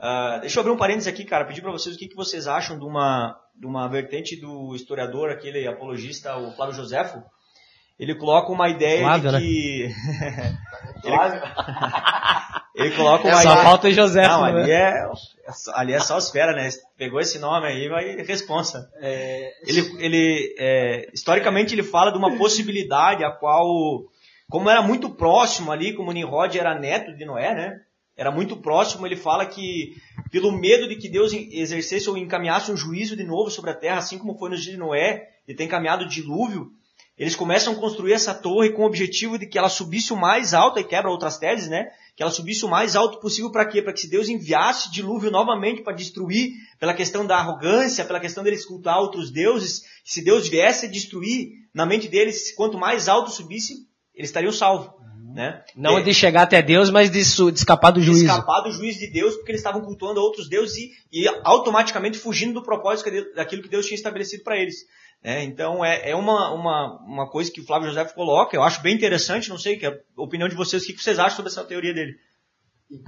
[0.00, 1.44] Ah, deixa eu abrir um parênteses aqui, cara.
[1.44, 5.30] Pedir para vocês o que, que vocês acham de uma, de uma vertente do historiador,
[5.30, 7.22] aquele apologista, o Flávio Josefo.
[7.98, 9.88] Ele coloca uma ideia Flávio, de que...
[12.74, 13.64] ele coloca uma Só ideia...
[13.64, 14.22] falta o José.
[14.28, 14.62] Não, né?
[14.62, 15.10] ali é,
[15.74, 16.68] ali é só as feras, né?
[16.96, 18.88] Pegou esse nome aí, vai responsa.
[19.66, 23.66] Ele, ele é, historicamente ele fala de uma possibilidade a qual,
[24.48, 27.80] como era muito próximo ali, como Nimrod era neto de Noé, né?
[28.18, 29.06] Era muito próximo.
[29.06, 29.96] Ele fala que,
[30.32, 33.98] pelo medo de que Deus exercesse ou encaminhasse um juízo de novo sobre a terra,
[33.98, 36.72] assim como foi nos dias de Noé, e tem encaminhado o dilúvio,
[37.16, 40.52] eles começam a construir essa torre com o objetivo de que ela subisse o mais
[40.52, 41.90] alto, e quebra outras teses, né?
[42.16, 43.80] Que ela subisse o mais alto possível para quê?
[43.80, 48.42] Para que se Deus enviasse dilúvio novamente para destruir, pela questão da arrogância, pela questão
[48.42, 53.30] deles cultuar outros deuses, se Deus viesse a destruir na mente deles, quanto mais alto
[53.30, 54.97] subisse, eles estariam salvos.
[55.38, 55.62] Né?
[55.76, 58.24] Não é, de chegar até Deus, mas de, de escapar do juízo.
[58.24, 62.18] De escapar do juízo de Deus, porque eles estavam cultuando outros deuses e, e automaticamente
[62.18, 64.74] fugindo do propósito daquilo que Deus tinha estabelecido para eles.
[65.22, 68.82] É, então é, é uma, uma, uma coisa que o Flávio José coloca, eu acho
[68.82, 71.52] bem interessante, não sei, que é a opinião de vocês, o que vocês acham sobre
[71.52, 72.16] essa teoria dele?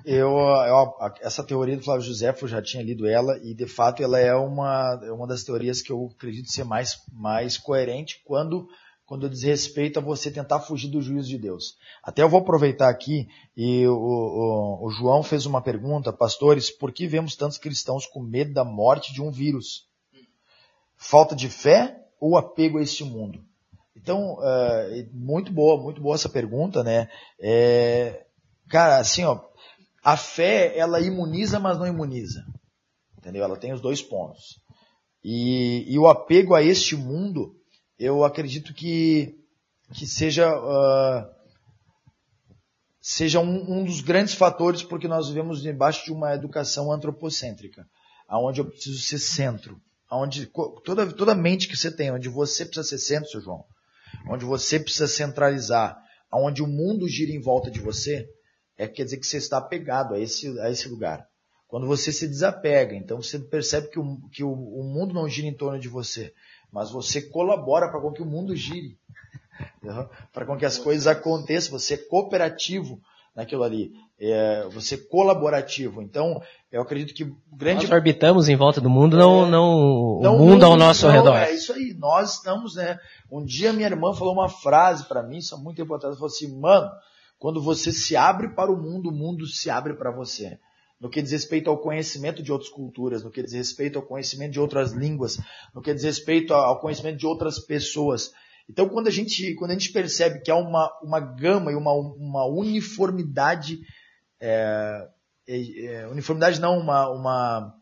[0.05, 4.05] Eu, eu, essa teoria do Flávio José, eu já tinha lido ela, e de fato
[4.05, 8.69] ela é uma, é uma das teorias que eu acredito ser mais, mais coerente quando
[9.11, 11.77] quando diz respeito a você tentar fugir do juízo de Deus.
[12.01, 16.93] Até eu vou aproveitar aqui, e o, o, o, João fez uma pergunta, pastores, por
[16.93, 19.89] que vemos tantos cristãos com medo da morte de um vírus?
[20.97, 23.45] Falta de fé ou apego a este mundo?
[23.97, 27.11] Então, é, muito boa, muito boa essa pergunta, né?
[27.41, 28.25] É,
[28.69, 29.41] cara, assim, ó,
[30.05, 32.45] a fé, ela imuniza, mas não imuniza.
[33.19, 33.43] Entendeu?
[33.43, 34.61] Ela tem os dois pontos.
[35.25, 37.60] E, e o apego a este mundo,
[38.01, 39.39] eu acredito que,
[39.93, 41.29] que seja, uh,
[42.99, 47.87] seja um, um, dos grandes fatores porque nós vivemos debaixo de uma educação antropocêntrica,
[48.27, 50.51] aonde eu preciso ser centro, aonde
[50.83, 53.63] toda, toda mente que você tem, onde você precisa ser centro, seu João,
[54.31, 55.95] onde você precisa centralizar,
[56.31, 58.27] aonde o mundo gira em volta de você,
[58.79, 61.29] é quer dizer que você está apegado a esse, a esse lugar.
[61.69, 65.47] Quando você se desapega, então você percebe que, o, que o, o mundo não gira
[65.47, 66.33] em torno de você,
[66.73, 68.97] mas você colabora para que o mundo gire,
[70.33, 73.01] para com que as coisas aconteçam, você é cooperativo
[73.35, 76.03] naquilo ali, é, você é colaborativo.
[76.03, 77.85] Então, eu acredito que grande...
[77.85, 81.13] Nós orbitamos em volta do mundo, não, é, não, não o mundo ao nosso não,
[81.13, 81.37] redor.
[81.37, 82.99] É isso aí, nós estamos, né?
[83.31, 86.19] Um dia minha irmã falou uma frase para mim, isso há muito tempo atrás, ela
[86.19, 86.91] falou assim, mano,
[87.39, 90.59] quando você se abre para o mundo, o mundo se abre para você
[91.01, 94.53] no que diz respeito ao conhecimento de outras culturas, no que diz respeito ao conhecimento
[94.53, 95.39] de outras línguas,
[95.75, 98.33] no que diz respeito ao conhecimento de outras pessoas.
[98.69, 101.93] Então, quando a gente, quando a gente percebe que há uma, uma gama e uma,
[101.93, 103.81] uma uniformidade,
[104.39, 105.09] é,
[105.49, 107.75] é, é, uniformidade não, uma, uma,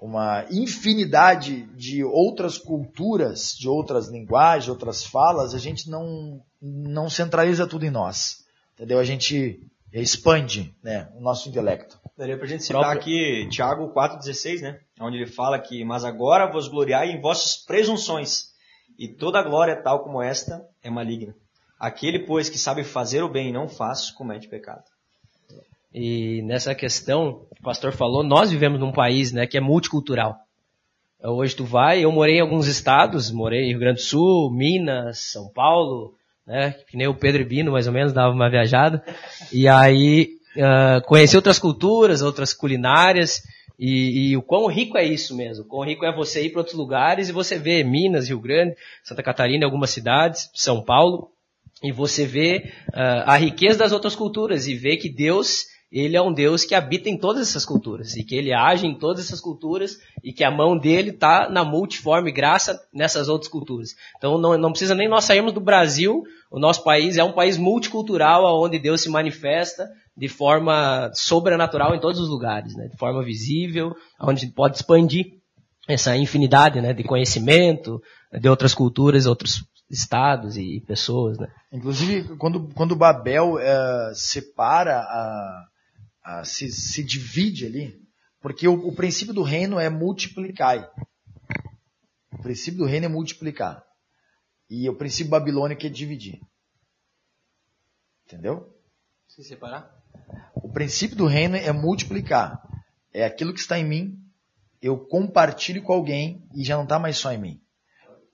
[0.00, 7.68] uma infinidade de outras culturas, de outras linguagens, outras falas, a gente não, não centraliza
[7.68, 8.44] tudo em nós.
[8.74, 8.98] Entendeu?
[8.98, 9.64] A gente
[10.02, 12.00] expande né, o nosso intelecto.
[12.16, 13.00] Daria para a gente citar próprio...
[13.00, 14.80] aqui Tiago 4,16, né?
[15.00, 18.52] Onde ele fala que, mas agora vos gloriai em vossas presunções,
[18.98, 21.34] e toda glória tal como esta é maligna.
[21.78, 24.84] Aquele, pois, que sabe fazer o bem e não faz, comete pecado.
[25.92, 30.38] E nessa questão, o pastor falou, nós vivemos num país né, que é multicultural.
[31.22, 35.18] Hoje tu vai, eu morei em alguns estados, morei em Rio Grande do Sul, Minas,
[35.32, 36.14] São Paulo,
[36.46, 36.74] né?
[36.88, 39.02] Que nem o Pedro Bino, mais ou menos, dava uma viajada.
[39.52, 43.42] E aí uh, conheci outras culturas, outras culinárias.
[43.78, 45.64] E, e, o quão rico é isso mesmo.
[45.64, 48.76] O quão rico é você ir para outros lugares e você vê Minas, Rio Grande,
[49.02, 51.30] Santa Catarina, algumas cidades, São Paulo,
[51.82, 56.20] e você vê uh, a riqueza das outras culturas e vê que Deus ele é
[56.20, 59.40] um Deus que habita em todas essas culturas e que ele age em todas essas
[59.40, 63.90] culturas e que a mão dele está na multiforme graça nessas outras culturas.
[64.16, 67.56] Então não, não precisa nem nós sairmos do Brasil, o nosso país é um país
[67.56, 72.88] multicultural onde Deus se manifesta de forma sobrenatural em todos os lugares, né?
[72.88, 75.26] de forma visível, onde pode expandir
[75.88, 76.92] essa infinidade né?
[76.92, 78.02] de conhecimento
[78.32, 81.38] de outras culturas, outros estados e pessoas.
[81.38, 81.46] Né?
[81.72, 85.64] Inclusive, quando, quando Babel é, separa a
[86.44, 88.00] se, se, divide ali,
[88.40, 90.90] porque o, o princípio do reino é multiplicar.
[92.32, 93.82] O princípio do reino é multiplicar.
[94.68, 96.40] E o princípio babilônico é dividir.
[98.26, 98.74] Entendeu?
[99.28, 99.90] Se separar?
[100.54, 102.60] O princípio do reino é multiplicar.
[103.12, 104.24] É aquilo que está em mim,
[104.84, 107.60] eu compartilho com alguém e já não está mais só em mim.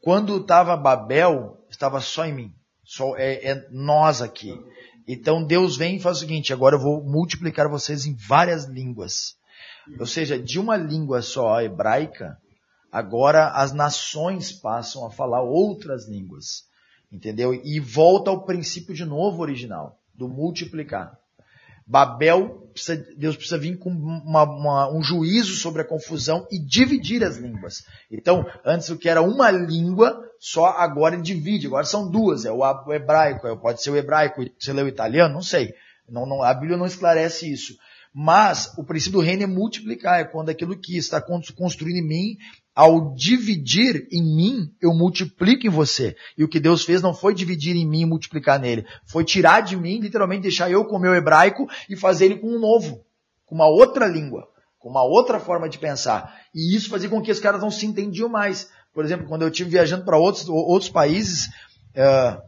[0.02, 2.54] Quando estava Babel, estava só em mim.
[2.82, 4.52] Só é, é nós aqui.
[5.06, 9.36] Então Deus vem e faz o seguinte: agora eu vou multiplicar vocês em várias línguas.
[9.98, 12.38] Ou seja, de uma língua só, hebraica,
[12.92, 16.64] agora as nações passam a falar outras línguas.
[17.10, 17.52] Entendeu?
[17.54, 21.18] E volta ao princípio de novo original, do multiplicar.
[21.90, 27.24] Babel, precisa, Deus precisa vir com uma, uma, um juízo sobre a confusão e dividir
[27.24, 27.82] as línguas.
[28.08, 31.66] Então, antes o que era uma língua, só agora ele divide.
[31.66, 32.46] Agora são duas.
[32.46, 35.74] É o hebraico, é, pode ser o hebraico, você lê o italiano, não sei.
[36.08, 37.76] Não, não, a Bíblia não esclarece isso.
[38.12, 42.36] Mas o princípio do reino é multiplicar, é quando aquilo que está construindo em mim,
[42.74, 46.16] ao dividir em mim, eu multiplico em você.
[46.36, 49.60] E o que Deus fez não foi dividir em mim e multiplicar nele, foi tirar
[49.60, 53.04] de mim, literalmente deixar eu com o meu hebraico e fazer ele com um novo,
[53.46, 56.34] com uma outra língua, com uma outra forma de pensar.
[56.52, 58.70] E isso fazia com que os caras não se entendiam mais.
[58.92, 61.48] Por exemplo, quando eu estive viajando para outros, outros países,
[61.96, 62.40] uh,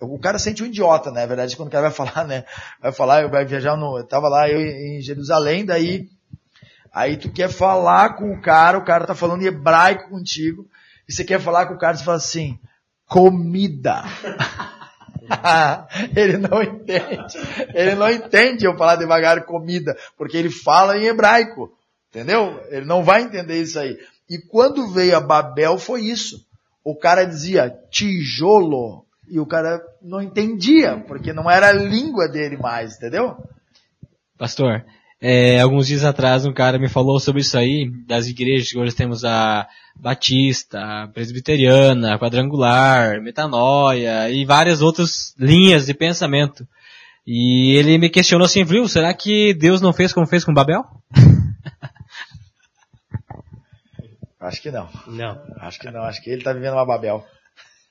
[0.00, 1.22] o cara sente um idiota, né?
[1.22, 2.44] Na verdade, quando o cara vai falar, né?
[2.80, 3.98] Vai falar, eu vai viajar no.
[3.98, 6.08] Eu tava lá eu em Jerusalém, daí.
[6.92, 10.66] Aí tu quer falar com o cara, o cara tá falando hebraico contigo,
[11.08, 12.58] e você quer falar com o cara você fala assim,
[13.06, 14.04] comida.
[16.16, 17.38] ele não entende.
[17.74, 21.72] Ele não entende eu falar devagar comida, porque ele fala em hebraico.
[22.10, 22.62] Entendeu?
[22.70, 23.98] Ele não vai entender isso aí.
[24.28, 26.44] E quando veio a Babel foi isso.
[26.84, 32.56] O cara dizia tijolo e o cara não entendia, porque não era a língua dele
[32.56, 33.36] mais, entendeu?
[34.38, 34.84] Pastor,
[35.20, 38.94] é, alguns dias atrás um cara me falou sobre isso aí, das igrejas que hoje
[38.94, 39.66] temos a
[39.96, 46.66] Batista, a Presbiteriana, a Quadrangular, Metanoia e várias outras linhas de pensamento.
[47.26, 50.84] E ele me questionou assim, viu, será que Deus não fez como fez com Babel?
[54.40, 54.88] Acho que não.
[55.06, 55.42] Não.
[55.58, 56.02] Acho que não.
[56.02, 57.24] Acho que ele está vivendo uma Babel.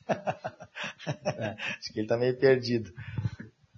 [0.07, 0.13] é.
[1.79, 2.91] Acho que ele está meio perdido.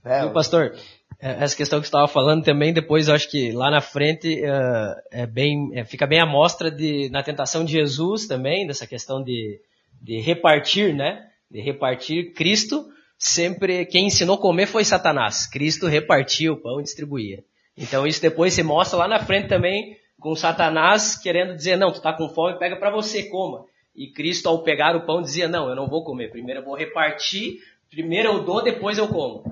[0.03, 0.76] É, Viu, pastor?
[1.22, 4.41] É, essa questão que você estava falando também, depois eu acho que lá na frente
[4.41, 8.88] uh, é bem, é, fica bem a mostra de, na tentação de Jesus também, dessa
[8.88, 9.59] questão de,
[10.01, 11.28] de repartir, né?
[11.51, 12.34] De repartir.
[12.34, 12.86] Cristo,
[13.17, 15.45] sempre, quem ensinou a comer foi Satanás.
[15.45, 17.43] Cristo repartia o pão e distribuía.
[17.76, 22.01] Então isso depois se mostra lá na frente também com Satanás querendo dizer, não, tu
[22.01, 23.65] tá com fome, pega para você, coma.
[23.95, 26.76] E Cristo, ao pegar o pão, dizia, não, eu não vou comer, primeiro eu vou
[26.76, 27.59] repartir,
[27.89, 29.43] primeiro eu dou, depois eu como.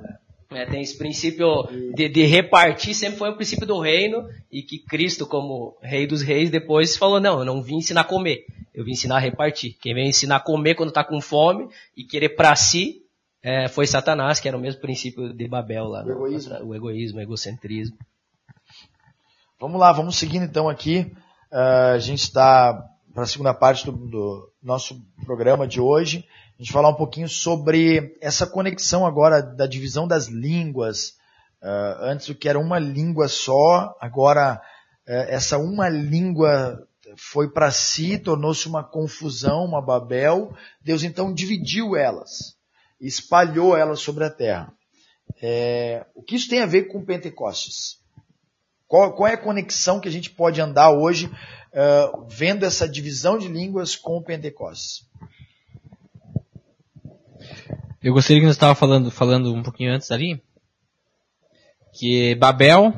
[0.49, 4.80] É, tem esse princípio de, de, repartir, sempre foi o princípio do reino, e que
[4.80, 8.86] Cristo, como rei dos reis, depois falou, não, eu não vim ensinar a comer, eu
[8.86, 9.76] vim ensinar a repartir.
[9.82, 13.01] Quem vem ensinar a comer quando está com fome e querer para si,
[13.43, 16.05] é, foi Satanás, que era o mesmo princípio de Babel lá.
[16.05, 16.63] O egoísmo.
[16.63, 17.97] O egoísmo, o egocentrismo.
[19.60, 21.12] Vamos lá, vamos seguindo então aqui.
[21.51, 22.80] Uh, a gente está
[23.12, 26.24] para a segunda parte do, do, nosso programa de hoje.
[26.60, 31.16] A gente falar um pouquinho sobre essa conexão agora da divisão das línguas.
[31.60, 34.62] Uh, antes o que era uma língua só, agora
[35.08, 40.53] uh, essa uma língua foi para si, tornou-se uma confusão, uma Babel.
[40.84, 42.55] Deus então dividiu elas,
[43.01, 44.72] espalhou elas sobre a terra.
[45.41, 48.05] É, o que isso tem a ver com Pentecostes?
[48.88, 53.38] Qual, qual é a conexão que a gente pode andar hoje uh, vendo essa divisão
[53.38, 55.06] de línguas com o Pentecostes?
[58.02, 60.42] Eu gostaria que nós estava falando, falando um pouquinho antes ali,
[61.94, 62.94] que Babel,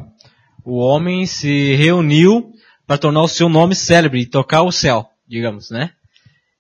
[0.64, 2.54] o homem se reuniu
[2.86, 5.92] para tornar o seu nome célebre e tocar o céu, digamos, né?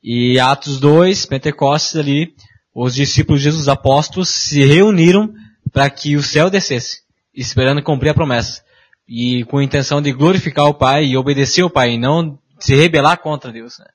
[0.01, 2.33] E Atos 2, Pentecostes ali,
[2.73, 5.31] os discípulos de Jesus, apóstolos, se reuniram
[5.71, 7.01] para que o céu descesse,
[7.35, 8.63] esperando cumprir a promessa
[9.09, 12.75] e com a intenção de glorificar o Pai e obedecer o Pai, e não se
[12.75, 13.79] rebelar contra Deus.
[13.79, 13.85] Né?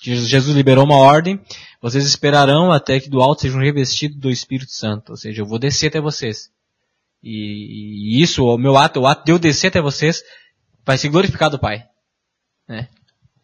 [0.00, 1.40] Jesus liberou uma ordem,
[1.82, 5.58] vocês esperarão até que do alto sejam revestidos do Espírito Santo, ou seja, eu vou
[5.58, 6.50] descer até vocês.
[7.22, 10.22] E, e isso, o meu ato, o ato de eu descer até vocês,
[10.86, 11.84] vai ser glorificado o Pai.
[12.68, 12.88] Né?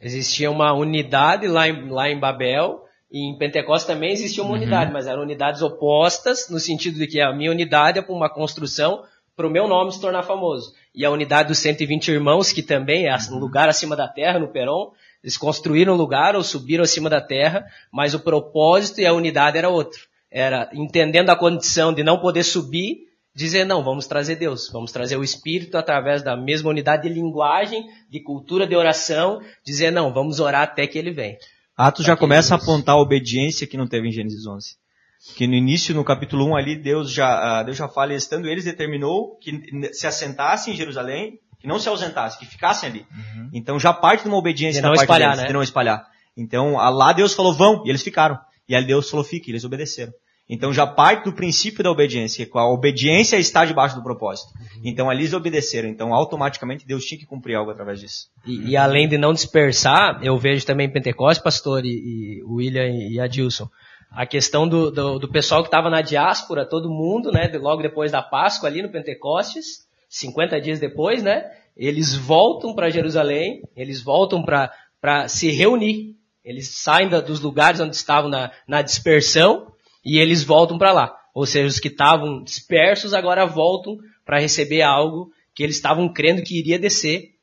[0.00, 4.58] Existia uma unidade lá em, lá em Babel, e em Pentecostes também existia uma uhum.
[4.58, 8.32] unidade, mas eram unidades opostas, no sentido de que a minha unidade é para uma
[8.32, 9.02] construção
[9.36, 10.72] para o meu nome se tornar famoso.
[10.94, 14.48] E a unidade dos 120 irmãos, que também é um lugar acima da terra, no
[14.48, 19.12] Peron, eles construíram um lugar ou subiram acima da terra, mas o propósito e a
[19.12, 20.00] unidade era outro.
[20.30, 25.16] Era, entendendo a condição de não poder subir, dizer, não, vamos trazer Deus, vamos trazer
[25.16, 30.40] o Espírito através da mesma unidade de linguagem, de cultura de oração, dizer, não, vamos
[30.40, 31.36] orar até que Ele venha.
[31.76, 34.85] Atos já começa a apontar a obediência que não teve em Gênesis 11
[35.34, 38.64] que no início, no capítulo 1 ali, Deus já, uh, Deus já fala, estando eles,
[38.64, 39.52] determinou que
[39.92, 43.06] se assentassem em Jerusalém, que não se ausentassem, que ficassem ali.
[43.10, 43.50] Uhum.
[43.52, 45.46] Então já parte de uma obediência de não espalhar, deles, né?
[45.48, 46.06] de não espalhar.
[46.36, 48.38] Então lá Deus falou, vão, e eles ficaram.
[48.68, 50.12] E aí Deus falou, fique, e eles obedeceram.
[50.48, 54.52] Então já parte do princípio da obediência, que a obediência está debaixo do propósito.
[54.54, 54.82] Uhum.
[54.84, 55.88] Então ali eles obedeceram.
[55.88, 58.28] Então automaticamente Deus tinha que cumprir algo através disso.
[58.46, 63.18] E, e além de não dispersar, eu vejo também Pentecostes, pastor, e, e William e
[63.18, 63.68] Adilson,
[64.10, 68.12] a questão do, do, do pessoal que estava na diáspora, todo mundo, né, logo depois
[68.12, 71.44] da Páscoa ali no Pentecostes, 50 dias depois, né,
[71.76, 77.94] eles voltam para Jerusalém, eles voltam para se reunir, eles saem da, dos lugares onde
[77.94, 79.72] estavam na, na dispersão
[80.04, 81.16] e eles voltam para lá.
[81.34, 86.42] Ou seja, os que estavam dispersos agora voltam para receber algo que eles estavam crendo
[86.42, 87.35] que iria descer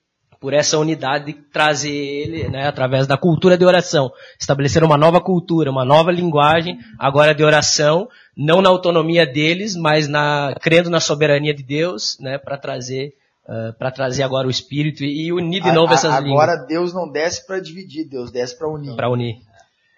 [0.44, 5.22] por essa unidade de trazer ele, né, através da cultura de oração, estabelecer uma nova
[5.22, 11.00] cultura, uma nova linguagem, agora de oração, não na autonomia deles, mas na crendo na
[11.00, 13.14] soberania de Deus, né, para trazer
[13.48, 16.44] uh, para trazer agora o espírito e, unir de novo a, essas agora línguas.
[16.44, 18.98] Agora Deus não desce para dividir, Deus desce para unir.
[18.98, 19.38] Para unir.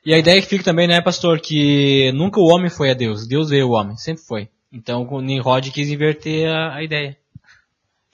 [0.06, 3.28] E a ideia que fica também, né, pastor, que nunca o homem foi a Deus,
[3.28, 4.48] Deus veio o homem, sempre foi.
[4.72, 7.18] Então o Nimrod quis inverter a, a ideia.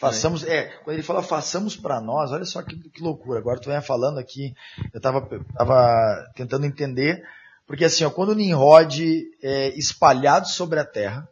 [0.01, 3.37] Façamos, é, quando ele fala façamos para nós, olha só que, que, loucura.
[3.37, 4.51] Agora tu vem falando aqui,
[4.91, 5.21] eu estava
[5.55, 7.23] tava tentando entender,
[7.67, 8.99] porque assim, ó, quando Nimrod
[9.43, 11.29] é espalhado sobre a terra,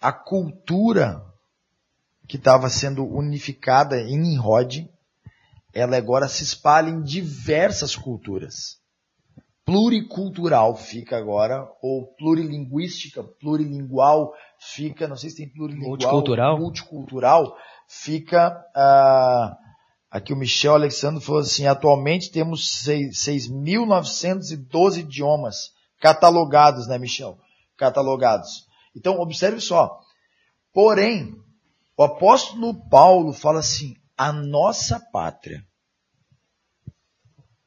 [0.00, 1.24] a cultura
[2.26, 4.90] que estava sendo unificada em Nimrod,
[5.72, 8.79] ela agora se espalha em diversas culturas.
[9.70, 17.56] Pluricultural fica agora, ou plurilinguística, plurilingual, fica, não sei se tem plurilingual, multicultural, multicultural
[17.86, 19.54] fica, uh,
[20.10, 27.38] aqui o Michel Alexandre falou assim, atualmente temos 6.912 idiomas catalogados, né Michel?
[27.76, 28.66] Catalogados.
[28.96, 30.00] Então, observe só,
[30.72, 31.32] porém,
[31.96, 35.64] o apóstolo Paulo fala assim, a nossa pátria,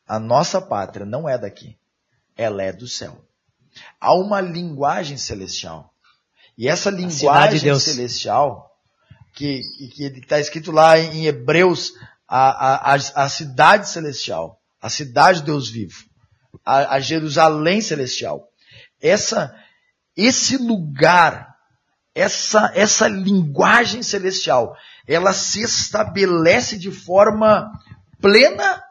[0.05, 1.81] a nossa pátria não é daqui,
[2.35, 3.23] ela é do céu.
[3.99, 5.93] Há uma linguagem celestial.
[6.57, 8.69] E essa linguagem de celestial,
[9.33, 9.61] que
[9.97, 11.93] está escrito lá em Hebreus,
[12.27, 16.05] a, a, a, cidade celestial, a cidade de Deus vivo,
[16.63, 18.47] a, a Jerusalém celestial.
[19.01, 19.55] Essa,
[20.15, 21.55] esse lugar,
[22.13, 24.75] essa, essa linguagem celestial,
[25.07, 27.71] ela se estabelece de forma
[28.21, 28.81] plena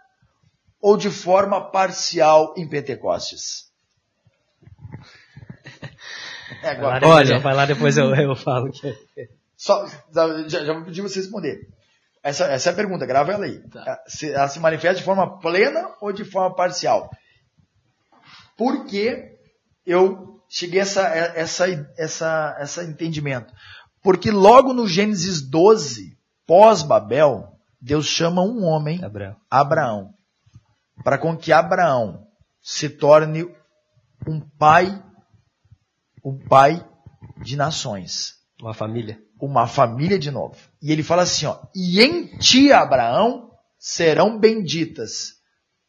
[0.82, 3.70] ou de forma parcial em Pentecostes?
[6.62, 7.06] É, agora.
[7.06, 8.70] Olha, vai lá depois eu, eu falo.
[8.70, 8.94] Que...
[9.56, 11.68] Só, já, já vou pedir você responder.
[12.22, 13.58] Essa, essa é a pergunta, grava ela aí.
[13.68, 14.00] Tá.
[14.22, 17.10] Ela se manifesta de forma plena ou de forma parcial?
[18.56, 19.36] Por que
[19.86, 23.52] eu cheguei a essa, essa, essa, essa entendimento?
[24.02, 26.16] Porque logo no Gênesis 12,
[26.46, 27.48] pós-Babel,
[27.80, 30.14] Deus chama um homem, Abraão, Abraão
[31.04, 32.26] para com que Abraão
[32.60, 33.44] se torne
[34.26, 35.02] um pai
[36.22, 36.86] o pai
[37.42, 38.36] de nações.
[38.60, 39.20] Uma família.
[39.40, 40.56] Uma família de novo.
[40.80, 45.34] E ele fala assim, ó, e em ti, Abraão, serão benditas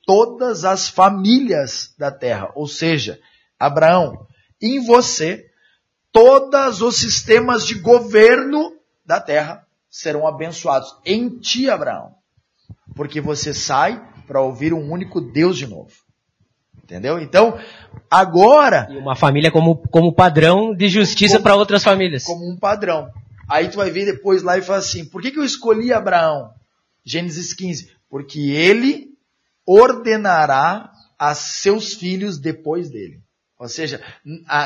[0.05, 2.51] todas as famílias da terra.
[2.55, 3.19] Ou seja,
[3.59, 4.25] Abraão,
[4.59, 5.45] em você,
[6.11, 10.95] todos os sistemas de governo da terra serão abençoados.
[11.05, 12.15] Em ti, Abraão.
[12.95, 15.91] Porque você sai para ouvir um único Deus de novo.
[16.83, 17.19] Entendeu?
[17.19, 17.57] Então,
[18.11, 18.87] agora.
[18.91, 22.23] E uma família como, como padrão de justiça para outras famílias.
[22.23, 23.09] Como um padrão.
[23.49, 26.51] Aí tu vai ver depois lá e fala assim: por que, que eu escolhi Abraão?
[27.05, 27.91] Gênesis 15.
[28.09, 29.13] Porque ele
[29.65, 33.21] ordenará a seus filhos depois dele.
[33.57, 34.01] Ou seja,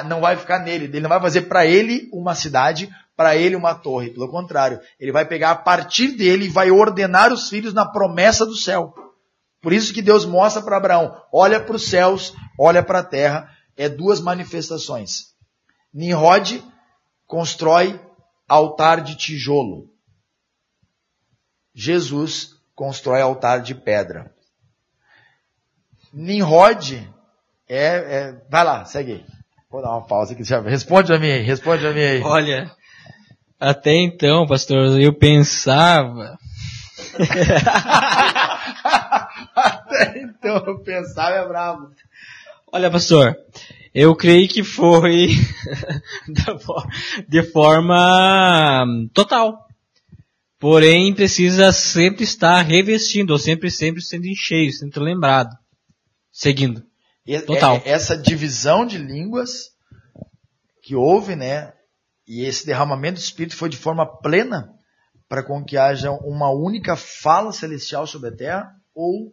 [0.08, 3.76] não vai ficar nele, ele não vai fazer para ele uma cidade, para ele uma
[3.76, 4.10] torre.
[4.10, 8.44] Pelo contrário, ele vai pegar a partir dele e vai ordenar os filhos na promessa
[8.44, 8.94] do céu.
[9.68, 13.52] Por isso que Deus mostra para Abraão, olha para os céus, olha para a terra,
[13.76, 15.34] é duas manifestações.
[15.94, 16.64] Nimrod
[17.26, 18.00] constrói
[18.48, 19.90] altar de tijolo.
[21.76, 24.34] Jesus constrói altar de pedra.
[26.14, 27.06] Nimrod
[27.68, 29.26] é, é, vai lá, segue aí.
[29.70, 30.44] Vou dar uma pausa aqui.
[30.70, 32.22] Responde a mim aí, responde a mim aí.
[32.22, 32.72] Olha,
[33.60, 36.38] até então, pastor, eu pensava
[40.16, 41.92] então eu pensava é bravo.
[42.72, 43.36] Olha, pastor,
[43.94, 45.30] eu creio que foi
[47.28, 49.66] de forma total.
[50.60, 55.56] Porém, precisa sempre estar revestindo, ou sempre, sempre sendo cheio, sempre lembrado.
[56.32, 56.84] Seguindo.
[57.46, 57.82] Total.
[57.86, 59.72] Essa divisão de línguas
[60.82, 61.74] que houve, né?
[62.28, 64.74] E esse derramamento do Espírito foi de forma plena
[65.28, 69.32] para com que haja uma única fala celestial sobre a terra, ou,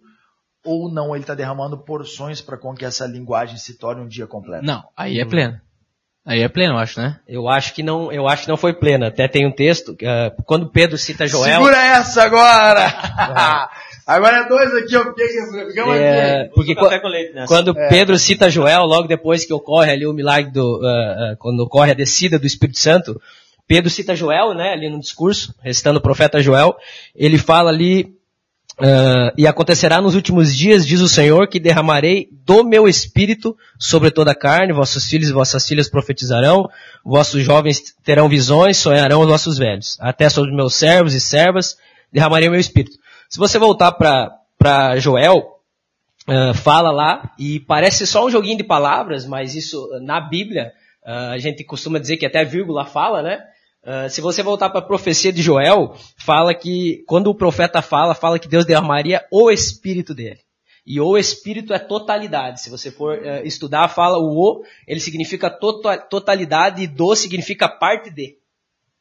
[0.65, 4.27] ou não, ele está derramando porções para com que essa linguagem se torne um dia
[4.27, 4.65] completo?
[4.65, 5.61] Não, aí é pleno.
[6.27, 7.21] Aí é pleno, eu acho, né?
[7.29, 9.09] Eu acho que não, eu acho que não foi plena.
[9.09, 11.59] Até tem um texto, uh, quando Pedro cita Joel.
[11.59, 12.87] Segura essa agora!
[14.07, 15.05] agora é dois aqui, ó.
[15.69, 16.55] Ficamos é, aqui.
[16.55, 16.75] Porque
[17.47, 17.89] quando é.
[17.91, 21.91] Pedro cita Joel, logo depois que ocorre ali o milagre do, uh, uh, quando ocorre
[21.91, 23.21] a descida do Espírito Santo,
[23.67, 26.75] Pedro cita Joel, né, ali no discurso, recitando o profeta Joel,
[27.15, 28.15] ele fala ali
[28.77, 34.11] Uh, e acontecerá nos últimos dias, diz o Senhor, que derramarei do meu espírito sobre
[34.11, 36.69] toda a carne, vossos filhos e vossas filhas profetizarão,
[37.05, 39.97] vossos jovens terão visões, sonharão os vossos velhos.
[40.01, 41.77] Até sobre meus servos e servas
[42.13, 42.99] derramarei o meu espírito.
[43.29, 45.55] Se você voltar para Joel,
[46.29, 50.73] uh, fala lá, e parece só um joguinho de palavras, mas isso na Bíblia,
[51.07, 53.41] uh, a gente costuma dizer que até vírgula fala, né?
[53.85, 58.15] Uh, se você voltar para a profecia de Joel, fala que, quando o profeta fala,
[58.15, 60.41] fala que Deus derramaria o Espírito dele.
[60.87, 62.63] E o Espírito é totalidade.
[62.63, 67.69] Se você for uh, estudar, fala o o, ele significa tota-, totalidade e do significa
[67.69, 68.39] parte de.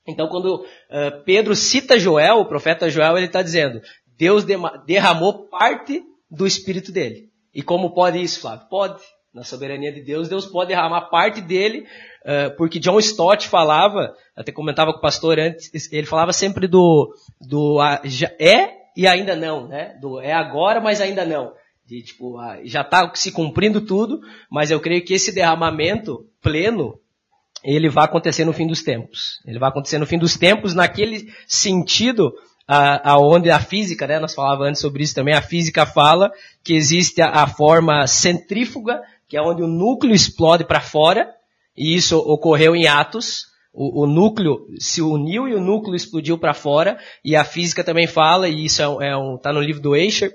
[0.05, 3.81] Então, quando uh, Pedro cita Joel, o profeta Joel, ele está dizendo,
[4.17, 4.45] Deus
[4.85, 7.29] derramou parte do Espírito dele.
[7.53, 8.67] E como pode isso, Flávio?
[8.67, 9.01] Pode.
[9.33, 11.87] Na soberania de Deus, Deus pode derramar parte dele
[12.23, 17.13] Uh, porque John Stott falava, até comentava com o pastor antes, ele falava sempre do,
[17.41, 17.79] do
[18.39, 19.97] é e ainda não, né?
[19.99, 21.51] Do é agora, mas ainda não.
[21.85, 26.97] De, tipo, já está se cumprindo tudo, mas eu creio que esse derramamento pleno,
[27.61, 29.41] ele vai acontecer no fim dos tempos.
[29.45, 32.33] Ele vai acontecer no fim dos tempos, naquele sentido
[32.65, 36.31] aonde a, a, física, né, nós falávamos antes sobre isso também, a física fala
[36.63, 39.01] que existe a, a forma centrífuga,
[39.33, 41.33] que é onde o núcleo explode para fora,
[41.75, 43.47] e isso ocorreu em Atos.
[43.73, 46.99] O, o, núcleo se uniu e o núcleo explodiu para fora.
[47.25, 49.95] E a física também fala, e isso é um, é um, tá no livro do
[49.95, 50.31] Escher,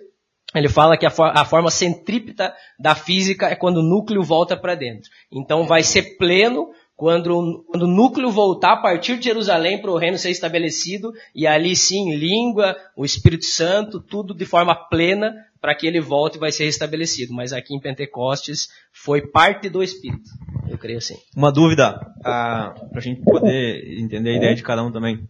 [0.52, 4.56] ele fala que a, for, a, forma centrípeta da física é quando o núcleo volta
[4.56, 5.08] para dentro.
[5.30, 6.66] Então vai ser pleno
[6.98, 11.46] quando, quando, o núcleo voltar a partir de Jerusalém para o reino ser estabelecido, e
[11.46, 16.40] ali sim, língua, o Espírito Santo, tudo de forma plena, para que ele volte e
[16.40, 17.32] vai ser restabelecido.
[17.32, 20.28] Mas aqui em Pentecostes foi parte do Espírito.
[20.68, 21.14] Eu creio assim.
[21.36, 25.24] Uma dúvida, ah, para a gente poder entender a ideia de cada um também.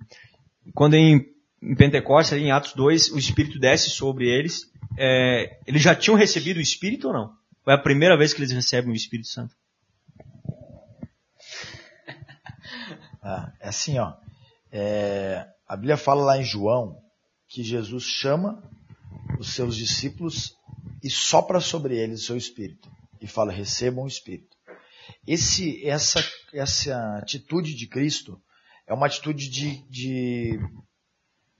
[0.73, 1.21] Quando em,
[1.62, 4.62] em Pentecostes, ali em Atos 2, o Espírito desce sobre eles,
[4.97, 7.31] é, eles já tinham recebido o Espírito ou não?
[7.66, 9.55] Ou é a primeira vez que eles recebem o Espírito Santo?
[13.31, 14.14] Ah, é assim, ó.
[14.72, 16.99] É, a Bíblia fala lá em João
[17.47, 18.62] que Jesus chama
[19.39, 20.57] os seus discípulos
[21.05, 22.91] e sopra sobre eles o seu espírito.
[23.20, 24.57] E fala, recebam o espírito.
[25.26, 26.24] Esse, essa,
[26.55, 28.41] essa atitude de Cristo
[28.87, 30.59] é uma atitude de, de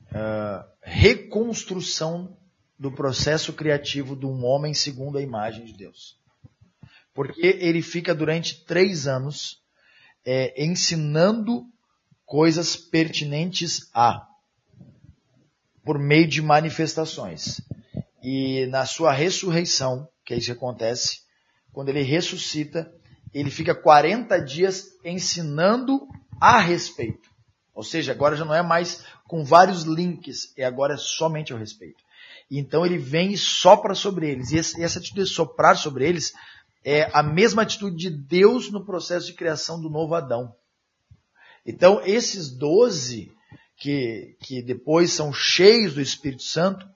[0.07, 2.35] uh, reconstrução
[2.79, 6.19] do processo criativo de um homem segundo a imagem de Deus.
[7.13, 9.58] Porque ele fica durante três anos
[10.31, 11.65] é, ensinando
[12.27, 14.27] coisas pertinentes a,
[15.83, 17.63] por meio de manifestações.
[18.23, 21.21] E na sua ressurreição, que é isso que acontece,
[21.73, 22.93] quando ele ressuscita,
[23.33, 26.07] ele fica 40 dias ensinando
[26.39, 27.31] a respeito.
[27.75, 32.05] Ou seja, agora já não é mais com vários links, é agora somente ao respeito.
[32.51, 34.51] Então ele vem e sopra sobre eles.
[34.51, 36.35] E essa atitude de soprar sobre eles
[36.91, 40.55] é a mesma atitude de Deus no processo de criação do novo Adão.
[41.67, 43.31] Então, esses doze
[43.77, 46.89] que, que depois são cheios do Espírito Santo,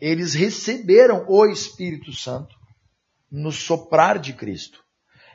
[0.00, 2.56] eles receberam o Espírito Santo
[3.30, 4.82] no soprar de Cristo.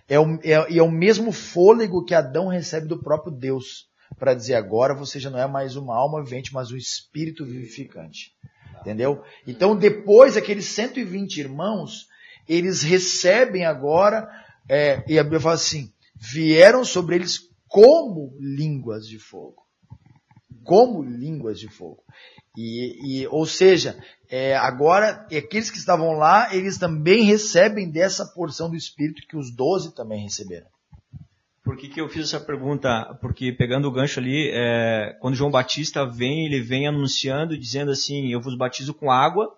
[0.05, 3.87] É o, é, é o mesmo fôlego que Adão recebe do próprio Deus,
[4.19, 8.33] para dizer agora você já não é mais uma alma vivente, mas um espírito vivificante.
[8.81, 9.23] Entendeu?
[9.47, 12.13] Então, depois, aqueles 120 irmãos,
[12.47, 14.27] eles recebem agora,
[14.69, 19.63] é, e a Bíblia fala assim, vieram sobre eles como línguas de fogo.
[20.63, 22.03] Como línguas de fogo.
[22.57, 23.97] E, e ou seja,
[24.29, 29.53] é, agora aqueles que estavam lá, eles também recebem dessa porção do Espírito que os
[29.53, 30.67] doze também receberam.
[31.63, 33.17] Por que, que eu fiz essa pergunta?
[33.19, 38.31] Porque pegando o gancho ali, é, quando João Batista vem, ele vem anunciando, dizendo assim,
[38.31, 39.51] eu vos batizo com água,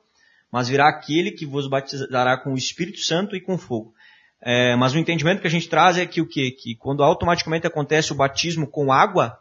[0.51, 3.93] mas virá aquele que vos batizará com o Espírito Santo e com fogo.
[4.41, 6.51] É, mas o entendimento que a gente traz é que o quê?
[6.51, 9.37] Que quando automaticamente acontece o batismo com água,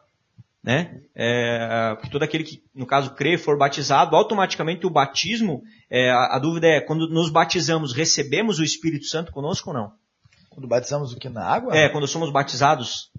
[0.64, 1.00] né?
[1.14, 6.36] É, que todo aquele que, no caso, crê, for batizado, automaticamente o batismo, é, a,
[6.36, 9.92] a, dúvida é, quando nos batizamos, recebemos o Espírito Santo conosco ou não?
[10.50, 11.28] Quando batizamos o que?
[11.28, 11.76] Na água?
[11.76, 13.11] É, quando somos batizados.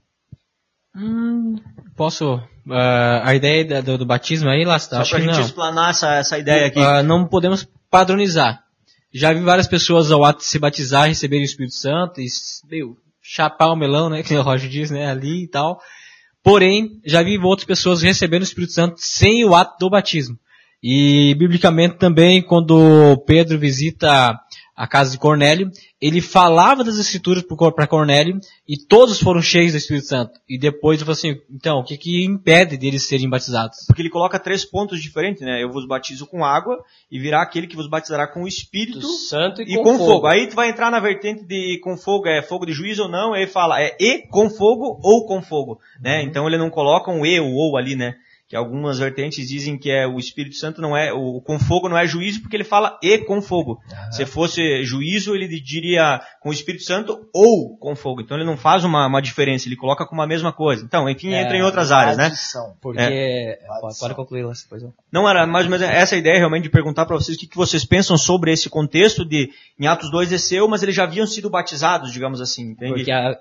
[0.95, 1.55] Hum,
[1.95, 6.15] posso Uh, a ideia do, do, batismo aí, lá Só para a gente explanar essa,
[6.15, 6.81] essa ideia aqui.
[6.81, 8.63] Uh, não podemos padronizar.
[9.13, 12.27] Já vi várias pessoas ao ato de se batizar receberem o Espírito Santo e,
[12.69, 15.79] meu, chapar o melão, né, que o Roger diz, né, ali e tal.
[16.43, 20.38] Porém, já vi outras pessoas recebendo o Espírito Santo sem o ato do batismo.
[20.81, 24.39] E biblicamente também, quando Pedro visita
[24.78, 27.43] a casa de Cornélio, ele falava das escrituras
[27.75, 30.39] para Cornélio e todos foram cheios do Espírito Santo.
[30.47, 33.80] E depois ele falou assim, então, o que, que impede deles serem batizados?
[33.88, 35.63] Porque ele coloca três pontos diferentes, né?
[35.63, 36.78] Eu vos batizo com água
[37.11, 39.97] e virá aquele que vos batizará com o Espírito Do Santo e, e com, com,
[39.97, 40.11] fogo.
[40.11, 40.28] fogo.
[40.28, 43.34] Aí tu vai entrar na vertente de com fogo, é fogo de juízo ou não,
[43.34, 46.21] aí ele fala é e com fogo ou com fogo, né?
[46.21, 48.15] Então ele não coloca um e ou ou ali, né?
[48.48, 51.98] Que algumas vertentes dizem que é o Espírito Santo não é, o com fogo não
[51.98, 53.80] é juízo porque ele fala e com fogo.
[54.12, 58.22] Se fosse juízo, ele diria com o Espírito Santo ou com fogo.
[58.22, 60.84] Então ele não faz uma, uma diferença, ele coloca como a mesma coisa.
[60.86, 62.28] Então, enfim, É, entra em outras áreas, né?
[62.28, 62.74] Adição.
[62.82, 63.02] Porque.
[63.82, 64.82] Pode, pode concluir lá depois.
[65.12, 65.28] não.
[65.30, 67.58] Era mais ou menos essa a ideia realmente de perguntar para vocês o que, que
[67.58, 71.50] vocês pensam sobre esse contexto de em Atos 2 desceu, mas eles já haviam sido
[71.50, 72.93] batizados, digamos assim, entende?
[72.93, 73.38] Porque a.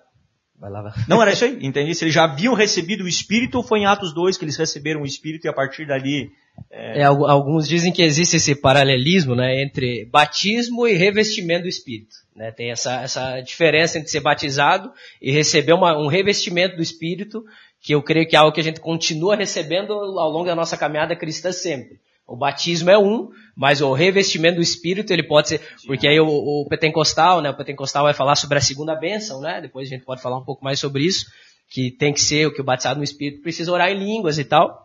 [1.09, 1.95] Não era isso aí, entendi?
[1.95, 5.03] Se eles já haviam recebido o Espírito ou foi em Atos 2 que eles receberam
[5.03, 6.31] o Espírito e a partir dali...
[6.71, 12.17] É, al- alguns dizem que existe esse paralelismo né, entre batismo e revestimento do Espírito.
[12.35, 12.51] né?
[12.51, 14.91] Tem essa, essa diferença entre ser batizado
[15.21, 17.45] e receber uma- um revestimento do Espírito,
[17.83, 20.77] que eu creio que é algo que a gente continua recebendo ao longo da nossa
[20.79, 21.99] caminhada cristã sempre.
[22.27, 26.27] O batismo é um, mas o revestimento do Espírito ele pode ser, porque aí o,
[26.27, 29.63] o pentecostal, né, o pentecostal vai falar sobre a segunda bênção, né?
[29.63, 31.27] Depois a gente pode falar um pouco mais sobre isso,
[31.71, 34.45] que tem que ser o que o batizado no Espírito precisa orar em línguas e
[34.45, 34.85] tal.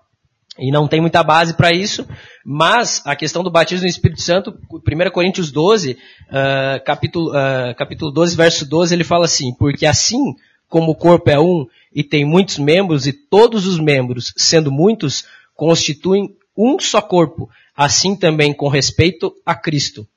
[0.59, 2.05] E não tem muita base para isso,
[2.45, 5.97] mas a questão do batismo no Espírito Santo, 1 Coríntios 12,
[6.29, 10.35] ah, capítulo, ah, capítulo 12, verso 12, ele fala assim, porque assim
[10.67, 15.25] como o corpo é um e tem muitos membros, e todos os membros, sendo muitos,
[15.55, 17.49] constituem um só corpo,
[17.83, 20.07] assim também com respeito a Cristo.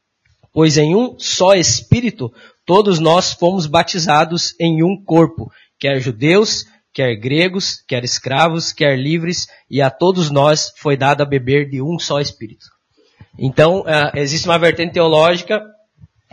[0.53, 2.31] Pois em um só Espírito,
[2.67, 9.47] todos nós fomos batizados em um corpo, quer judeus, quer gregos, quer escravos, quer livres,
[9.71, 12.67] e a todos nós foi dado a beber de um só Espírito.
[13.39, 15.65] Então, ah, existe uma vertente teológica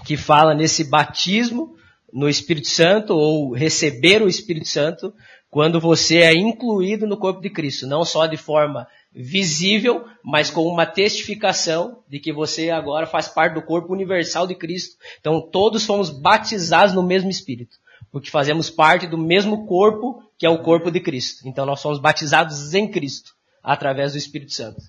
[0.06, 1.76] que fala nesse batismo
[2.12, 5.14] no Espírito Santo, ou receber o Espírito Santo,
[5.52, 10.66] quando você é incluído no corpo de Cristo, não só de forma visível, mas com
[10.66, 14.96] uma testificação de que você agora faz parte do corpo universal de Cristo.
[15.20, 17.76] Então, todos fomos batizados no mesmo Espírito,
[18.10, 21.46] porque fazemos parte do mesmo corpo, que é o corpo de Cristo.
[21.46, 24.82] Então, nós somos batizados em Cristo, através do Espírito Santo.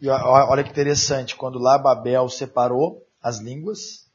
[0.00, 4.06] E olha que interessante, quando lá Babel separou as línguas,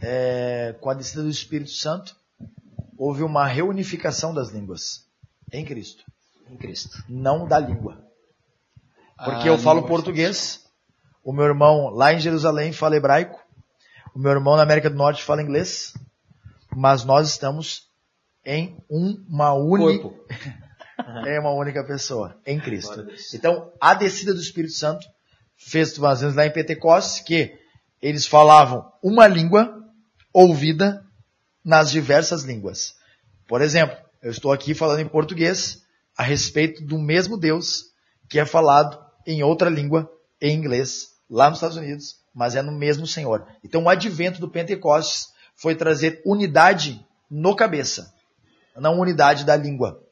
[0.00, 2.16] é, com a descida do Espírito Santo,
[2.98, 5.06] houve uma reunificação das línguas
[5.52, 6.04] em Cristo,
[6.50, 7.02] Em Cristo.
[7.08, 8.04] não da língua.
[9.16, 10.64] Porque A eu falo português,
[11.24, 13.40] o meu irmão lá em Jerusalém fala hebraico,
[14.14, 15.94] o meu irmão na América do Norte fala inglês,
[16.74, 17.88] mas nós estamos
[18.44, 20.10] em uma única
[21.26, 23.06] é uma única pessoa, em Cristo.
[23.32, 25.06] Então, a descida do Espírito Santo
[25.56, 27.56] fez ou menos lá em Pentecostes que
[28.02, 29.84] eles falavam uma língua
[30.32, 31.04] ouvida
[31.68, 32.94] nas diversas línguas.
[33.46, 35.82] Por exemplo, eu estou aqui falando em português
[36.16, 37.88] a respeito do mesmo Deus
[38.26, 40.10] que é falado em outra língua,
[40.40, 43.46] em inglês, lá nos Estados Unidos, mas é no mesmo Senhor.
[43.62, 48.14] Então, o advento do Pentecostes foi trazer unidade no cabeça,
[48.74, 50.02] não unidade da língua.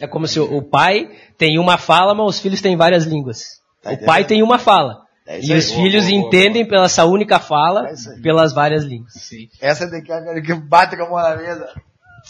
[0.00, 3.60] É como se o pai tem uma fala, mas os filhos têm várias línguas.
[3.82, 5.03] Tá o pai tem uma fala.
[5.26, 5.58] É e aí.
[5.58, 9.12] os filhos entendem pela essa única fala, É pelas várias línguas.
[9.14, 9.48] Sim.
[9.60, 11.68] Essa é daquela que bate com a mão na mesa.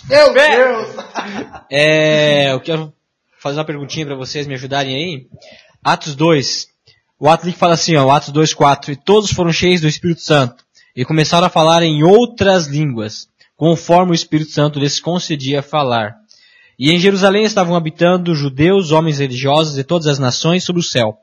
[0.08, 0.94] Meu Deus!
[1.70, 2.92] É, eu quero
[3.40, 5.26] fazer uma perguntinha para vocês me ajudarem aí.
[5.82, 6.68] Atos 2.
[7.18, 8.92] O ato ali que fala assim, ó, Atos 2, 4.
[8.92, 10.64] E todos foram cheios do Espírito Santo
[10.94, 16.14] e começaram a falar em outras línguas, conforme o Espírito Santo lhes concedia falar.
[16.78, 21.18] E em Jerusalém estavam habitando judeus, homens religiosos de todas as nações sobre o céu.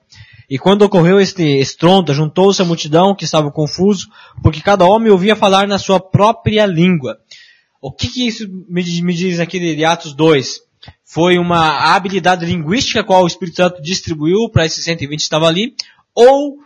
[0.51, 4.09] E quando ocorreu este estrondo, juntou-se a multidão que estava confuso,
[4.43, 7.17] porque cada homem ouvia falar na sua própria língua.
[7.81, 10.59] O que, que isso me, me diz aqui de, de Atos 2?
[11.05, 15.73] Foi uma habilidade linguística qual o Espírito Santo distribuiu para esses 120 que estavam ali?
[16.13, 16.57] Ou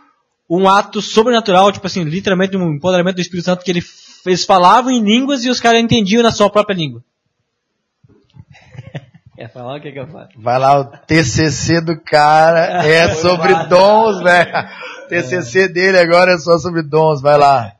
[0.50, 3.84] um ato sobrenatural, tipo assim, literalmente um empoderamento do Espírito Santo que ele,
[4.26, 7.04] eles falavam em línguas e os caras entendiam na sua própria língua?
[9.36, 10.28] Quer falar o que, que eu falo?
[10.36, 14.52] Vai lá, o TCC do cara é sobre dons, velho.
[15.08, 17.72] TCC dele agora é só sobre dons, vai lá.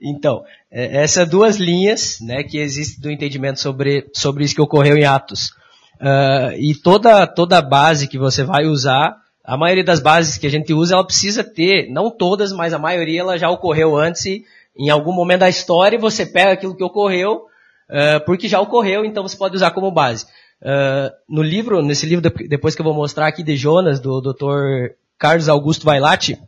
[0.00, 4.96] Então, é, essas duas linhas né, que existem do entendimento sobre, sobre isso que ocorreu
[4.96, 5.52] em Atos.
[6.00, 10.50] Ah, e toda, toda base que você vai usar, a maioria das bases que a
[10.50, 14.44] gente usa, ela precisa ter, não todas, mas a maioria ela já ocorreu antes e
[14.76, 17.46] em algum momento da história você pega aquilo que ocorreu,
[17.88, 20.26] ah, porque já ocorreu, então você pode usar como base.
[20.62, 24.94] Uh, no livro, nesse livro, depois que eu vou mostrar aqui de Jonas, do Dr.
[25.18, 26.38] Carlos Augusto Vailate,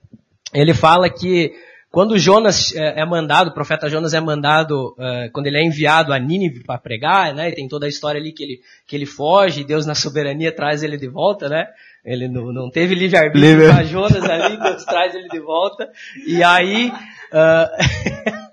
[0.52, 1.52] ele fala que
[1.90, 6.12] quando Jonas é, é mandado, o profeta Jonas é mandado, uh, quando ele é enviado
[6.12, 9.06] a Nínive para pregar, né, e tem toda a história ali que ele, que ele
[9.06, 11.66] foge, Deus na soberania traz ele de volta, né,
[12.04, 15.88] ele não, não teve livre-arbítrio para Jonas ali, Deus traz ele de volta,
[16.26, 16.92] e aí,
[17.32, 18.38] uh,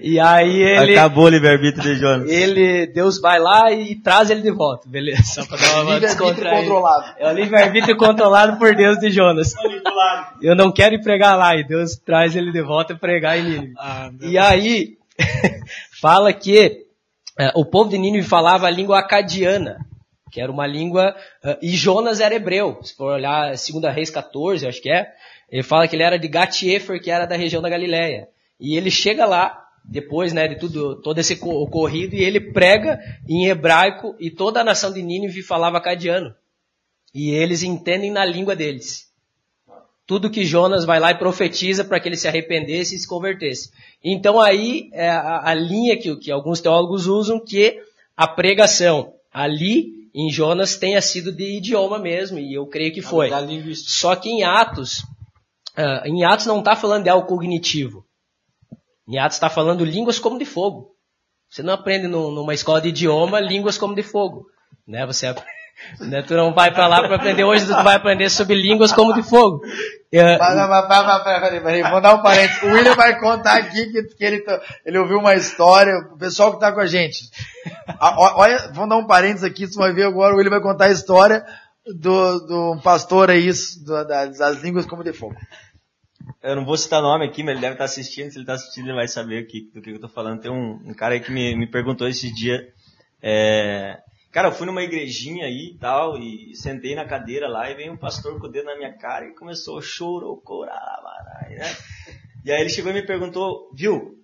[0.00, 0.92] E aí ele.
[0.92, 2.30] Acabou o livre-arbítrio de Jonas.
[2.30, 5.22] Ele, Deus vai lá e traz ele de volta, beleza?
[5.22, 7.14] Só pra dar uma controlado.
[7.18, 9.54] É o livre-arbítrio controlado por Deus de Jonas.
[10.42, 13.44] Eu não quero ir pregar lá, e Deus traz ele de volta e pregar em
[13.44, 13.74] Nínive.
[13.78, 14.96] Ah, e aí,
[16.00, 16.84] fala que
[17.38, 19.78] é, o povo de Nínive falava a língua acadiana,
[20.30, 21.14] que era uma língua,
[21.44, 22.78] uh, e Jonas era hebreu.
[22.82, 25.08] Se for olhar 2 Reis 14, acho que é,
[25.50, 28.28] ele fala que ele era de Gat-Efer, que era da região da Galileia.
[28.60, 33.46] E ele chega lá, depois né, de tudo, todo esse ocorrido, e ele prega em
[33.46, 36.34] hebraico, e toda a nação de Nínive falava cadiano.
[37.14, 39.08] E eles entendem na língua deles.
[40.06, 43.70] Tudo que Jonas vai lá e profetiza para que ele se arrependesse e se convertesse.
[44.02, 47.80] Então aí é a, a linha que, que alguns teólogos usam, que
[48.16, 53.30] a pregação ali em Jonas tenha sido de idioma mesmo, e eu creio que foi.
[53.74, 55.04] Só que em Atos,
[55.78, 58.04] uh, em Atos não está falando de algo cognitivo.
[59.10, 60.94] Em Atos está falando línguas como de fogo.
[61.50, 64.46] Você não aprende no, numa escola de idioma línguas como de fogo.
[64.86, 65.04] Né?
[65.04, 65.34] Você
[65.98, 66.22] né?
[66.22, 69.22] Tu não vai para lá para aprender hoje, tu vai aprender sobre línguas como de
[69.24, 69.62] fogo.
[71.24, 72.62] Peraí, peraí, vou dar um parênteses.
[72.62, 76.50] O William vai contar aqui que, que ele, tá, ele ouviu uma história, o pessoal
[76.50, 77.28] que está com a gente.
[78.00, 80.92] Olha, vamos dar um parênteses aqui, você vai ver agora, o William vai contar a
[80.92, 81.44] história
[81.98, 83.50] do, do pastor aí,
[84.38, 85.34] das línguas como de fogo.
[86.42, 88.30] Eu não vou citar nome aqui, mas ele deve estar assistindo.
[88.30, 90.40] Se ele está assistindo, ele vai saber que, do que eu estou falando.
[90.40, 92.72] Tem um, um, cara aí que me, me perguntou esse dia.
[93.22, 93.98] É,
[94.32, 97.92] cara, eu fui numa igrejinha aí e tal, e sentei na cadeira lá, e veio
[97.92, 101.00] um pastor com o dedo na minha cara e começou a chorar,
[101.50, 101.76] né?
[102.44, 104.18] E aí ele chegou e me perguntou, viu,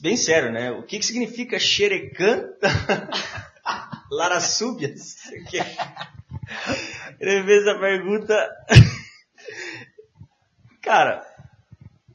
[0.00, 0.70] bem sério, né?
[0.70, 2.68] O que, que significa xerecanta
[4.10, 5.16] larasúbias?
[7.20, 8.50] Ele fez a pergunta
[10.84, 11.26] Cara,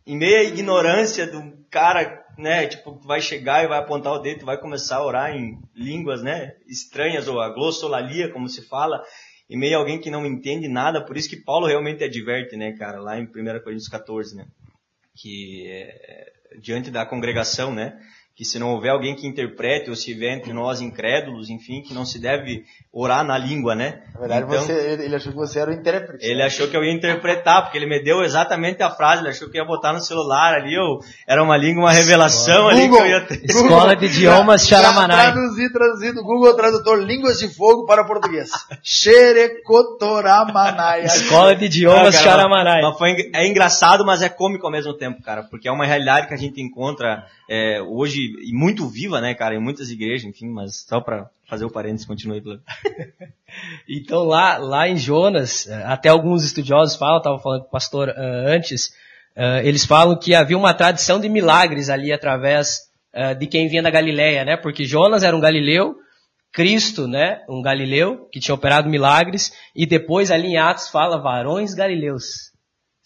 [0.06, 4.46] em meio à ignorância do cara, né, tipo, vai chegar e vai apontar o dedo,
[4.46, 9.04] vai começar a orar em línguas, né, estranhas, ou a glossolalia, como se fala,
[9.50, 12.74] em meio a alguém que não entende nada, por isso que Paulo realmente adverte, né,
[12.78, 13.30] cara, lá em 1
[13.64, 14.46] Coríntios 14, né,
[15.16, 18.00] que é, diante da congregação, né,
[18.40, 21.94] que se não houver alguém que interprete, ou se houver entre nós incrédulos, enfim, que
[21.94, 22.64] não se deve
[22.94, 24.00] orar na língua, né?
[24.14, 26.26] Na verdade, então, você, ele achou que você era o intérprete.
[26.26, 29.50] Ele achou que eu ia interpretar, porque ele me deu exatamente a frase, ele achou
[29.50, 33.04] que ia botar no celular ali, eu, era uma língua, uma revelação ali Google, que
[33.04, 33.44] eu ia ter.
[33.44, 35.34] Escola de Idiomas Charamanai.
[35.34, 38.52] Traduzir, traduzido, Google Tradutor, Línguas de Fogo para Português.
[38.82, 41.04] Xerecotoramanai.
[41.04, 42.84] Escola de Idiomas ah, Charamanai.
[42.84, 46.30] Mas foi, é engraçado, mas é cômico ao mesmo tempo, cara, porque é uma realidade
[46.30, 50.50] que a gente encontra é, hoje e muito viva, né, cara, em muitas igrejas, enfim,
[50.50, 52.42] mas só para fazer o parênteses, continue.
[53.88, 58.14] então lá, lá em Jonas, até alguns estudiosos falam, estava falando com o pastor uh,
[58.48, 58.88] antes,
[59.36, 63.84] uh, eles falam que havia uma tradição de milagres ali através uh, de quem vinha
[63.84, 65.96] da Galileia, né, porque Jonas era um galileu,
[66.52, 71.74] Cristo, né, um galileu que tinha operado milagres, e depois ali em Atos fala varões
[71.74, 72.50] galileus.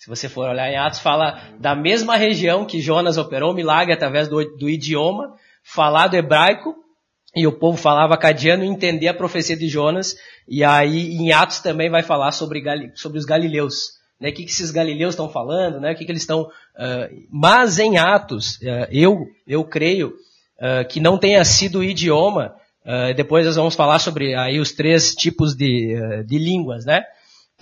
[0.03, 3.93] Se você for olhar em Atos, fala da mesma região que Jonas operou o milagre
[3.93, 5.33] através do, do idioma,
[5.63, 6.75] falado hebraico,
[7.33, 10.17] e o povo falava cadiano e entendia a profecia de Jonas.
[10.45, 12.61] E aí em Atos também vai falar sobre,
[12.95, 13.93] sobre os galileus.
[14.19, 14.27] Né?
[14.27, 15.93] O que, que esses galileus estão falando, né?
[15.93, 16.41] o que, que eles estão...
[16.41, 22.53] Uh, mas em Atos, uh, eu, eu creio uh, que não tenha sido o idioma,
[23.15, 25.95] depois nós vamos falar sobre aí os três tipos de,
[26.27, 27.05] de línguas, né?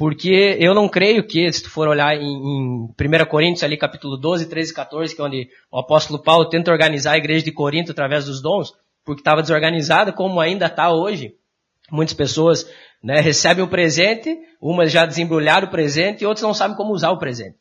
[0.01, 4.17] Porque eu não creio que, se tu for olhar em, em 1 Coríntios, ali capítulo
[4.17, 7.51] 12, 13 e 14, que é onde o apóstolo Paulo tenta organizar a igreja de
[7.51, 8.73] Corinto através dos dons,
[9.05, 11.35] porque estava desorganizada, como ainda está hoje.
[11.91, 12.67] Muitas pessoas
[13.03, 17.11] né, recebem o presente, umas já desembrulharam o presente e outras não sabem como usar
[17.11, 17.59] o presente.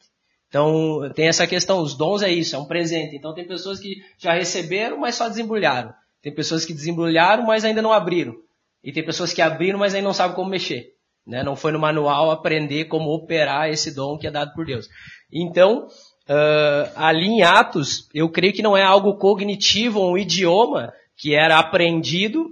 [0.48, 3.16] Então tem essa questão, os dons é isso, é um presente.
[3.16, 5.92] Então tem pessoas que já receberam, mas só desembrulharam.
[6.22, 8.34] Tem pessoas que desembrulharam, mas ainda não abriram.
[8.82, 10.94] E tem pessoas que abriram, mas ainda não sabem como mexer.
[11.26, 11.42] Né?
[11.42, 14.88] Não foi no manual aprender como operar esse dom que é dado por Deus.
[15.32, 15.86] Então,
[16.28, 21.58] uh, ali em Atos, eu creio que não é algo cognitivo, um idioma que era
[21.58, 22.50] aprendido,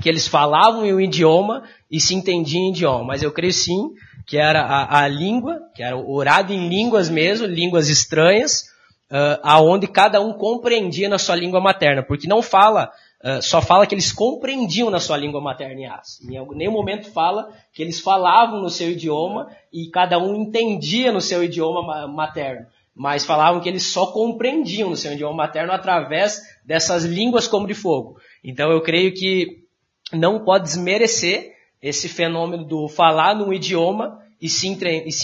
[0.00, 3.04] que eles falavam em um idioma e se entendiam em idioma.
[3.04, 3.90] Mas eu creio sim
[4.26, 8.64] que era a, a língua, que era orado em línguas mesmo, línguas estranhas,
[9.10, 12.90] uh, aonde cada um compreendia na sua língua materna, porque não fala
[13.24, 16.20] uh, só fala que eles compreendiam na sua língua materna em Atos.
[16.22, 21.20] Em nenhum momento fala que eles falavam no seu idioma e cada um entendia no
[21.20, 22.66] seu idioma materno.
[22.94, 27.74] Mas falavam que eles só compreendiam no seu idioma materno através dessas línguas como de
[27.74, 28.18] fogo.
[28.44, 29.64] Então eu creio que
[30.12, 34.68] não pode desmerecer esse fenômeno do falar num idioma e se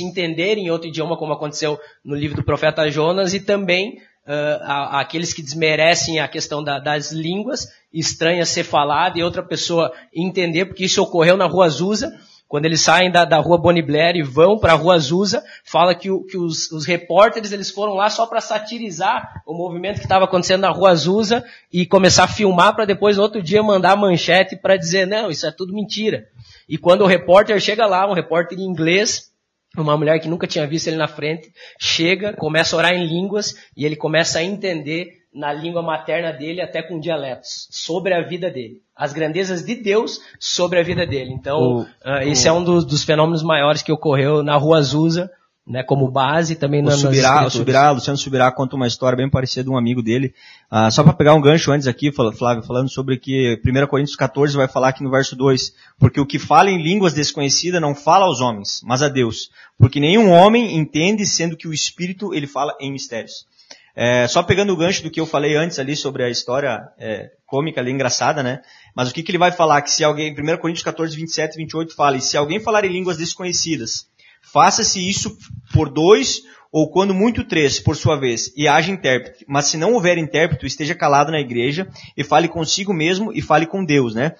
[0.02, 5.42] entender em outro idioma, como aconteceu no livro do profeta Jonas, e também uh, que
[5.42, 11.02] desmerecem a questão da, das línguas, estranha ser falada e outra pessoa entender, porque isso
[11.02, 12.12] ocorreu na Rua Azusa,
[12.50, 15.94] quando eles saem da, da rua Bonnie Blair e vão para a rua Azusa, fala
[15.94, 20.04] que, o, que os, os, repórteres eles foram lá só para satirizar o movimento que
[20.04, 23.94] estava acontecendo na rua Azusa e começar a filmar para depois no outro dia mandar
[23.94, 26.26] manchete para dizer não, isso é tudo mentira.
[26.68, 29.30] E quando o repórter chega lá, um repórter em inglês,
[29.76, 33.54] uma mulher que nunca tinha visto ele na frente, chega, começa a orar em línguas
[33.76, 38.50] e ele começa a entender na língua materna dele, até com dialetos, sobre a vida
[38.50, 38.82] dele.
[38.96, 41.32] As grandezas de Deus sobre a vida dele.
[41.32, 42.50] Então, o, uh, esse o...
[42.50, 45.30] é um dos, dos, fenômenos maiores que ocorreu na Rua Azusa,
[45.66, 49.64] né, como base também o Subirá, o Subirá, Luciano Subirá conta uma história bem parecida
[49.64, 50.34] de um amigo dele.
[50.70, 54.56] Ah, só para pegar um gancho antes aqui, Flávio, falando sobre que 1 Coríntios 14
[54.56, 58.24] vai falar aqui no verso 2, porque o que fala em línguas desconhecidas não fala
[58.24, 62.76] aos homens, mas a Deus, porque nenhum homem entende, sendo que o Espírito ele fala
[62.80, 63.48] em mistérios.
[63.94, 67.30] É, só pegando o gancho do que eu falei antes ali sobre a história é,
[67.46, 68.60] cômica ali, engraçada, né?
[68.94, 69.82] Mas o que, que ele vai falar?
[69.82, 72.92] Que se alguém, 1 Coríntios 14, 27 e 28 fala, e se alguém falar em
[72.92, 74.08] línguas desconhecidas,
[74.52, 75.36] Faça-se isso
[75.72, 76.42] por dois
[76.72, 79.44] ou quando muito três, por sua vez, e haja intérprete.
[79.48, 83.66] Mas se não houver intérprete, esteja calado na igreja e fale consigo mesmo e fale
[83.66, 84.36] com Deus, né?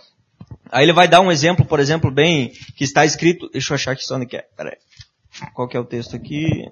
[0.71, 3.97] Aí ele vai dar um exemplo, por exemplo, bem, que está escrito, deixa eu achar
[3.97, 4.77] que onde que é, peraí.
[5.55, 6.71] Qual que é o texto aqui?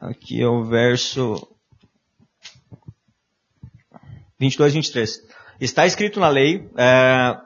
[0.00, 1.48] Aqui é o verso
[4.38, 5.22] 22, 23.
[5.60, 7.36] Está escrito na lei, é,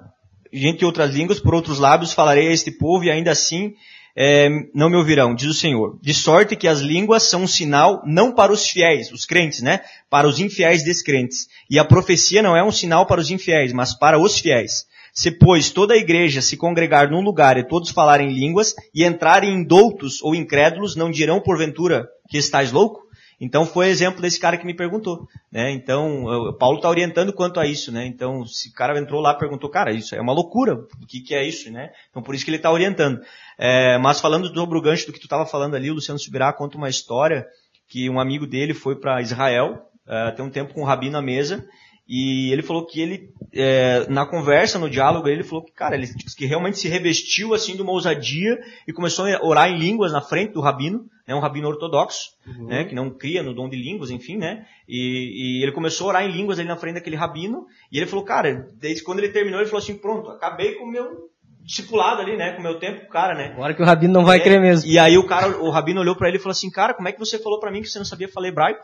[0.53, 3.75] entre outras línguas, por outros lábios falarei a este povo e ainda assim
[4.17, 5.99] é, não me ouvirão, diz o Senhor.
[6.03, 9.81] De sorte que as línguas são um sinal não para os fiéis, os crentes, né?
[10.09, 11.47] Para os infiéis descrentes.
[11.69, 14.87] E a profecia não é um sinal para os infiéis, mas para os fiéis.
[15.13, 19.55] Se, pois, toda a igreja se congregar num lugar e todos falarem línguas e entrarem
[19.55, 23.10] indoutos ou incrédulos, não dirão porventura que estás louco?
[23.41, 25.71] Então foi exemplo desse cara que me perguntou, né?
[25.71, 28.05] Então o Paulo está orientando quanto a isso, né?
[28.07, 31.21] Então se o cara entrou lá e perguntou, cara, isso é uma loucura, o que,
[31.21, 31.91] que é isso, né?
[32.11, 33.21] Então por isso que ele está orientando.
[33.59, 36.53] É, mas falando sobre o gancho do que tu estava falando ali, o Luciano Subirá
[36.53, 37.47] conta uma história
[37.89, 41.23] que um amigo dele foi para Israel, é, tem um tempo com o Rabi na
[41.23, 41.67] mesa
[42.13, 46.09] e ele falou que ele, é, na conversa, no diálogo, ele falou que, cara, ele
[46.37, 50.21] que realmente se revestiu assim de uma ousadia e começou a orar em línguas na
[50.21, 52.67] frente do rabino, né, um rabino ortodoxo, uhum.
[52.67, 56.09] né, que não cria no dom de línguas, enfim, né, e, e, ele começou a
[56.09, 59.29] orar em línguas ali na frente daquele rabino, e ele falou, cara, desde quando ele
[59.29, 61.31] terminou, ele falou assim, pronto, acabei com o meu
[61.63, 63.53] discipulado ali, né, com o meu tempo, cara, né.
[63.53, 64.91] Agora que o rabino não vai é, crer mesmo.
[64.91, 67.13] E aí o cara, o rabino olhou para ele e falou assim, cara, como é
[67.13, 68.83] que você falou para mim que você não sabia falar hebraico?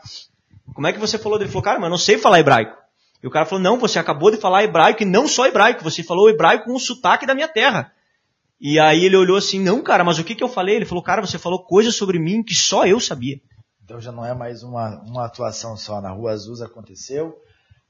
[0.73, 1.37] Como é que você falou?
[1.37, 2.86] Ele falou, cara, mas eu não sei falar hebraico.
[3.21, 6.03] E o cara falou, não, você acabou de falar hebraico e não só hebraico, você
[6.03, 7.91] falou hebraico com o sotaque da minha terra.
[8.59, 10.75] E aí ele olhou assim, não, cara, mas o que, que eu falei?
[10.75, 13.39] Ele falou, cara, você falou coisas sobre mim que só eu sabia.
[13.83, 16.01] Então já não é mais uma, uma atuação só.
[16.01, 17.35] Na Rua Azul aconteceu,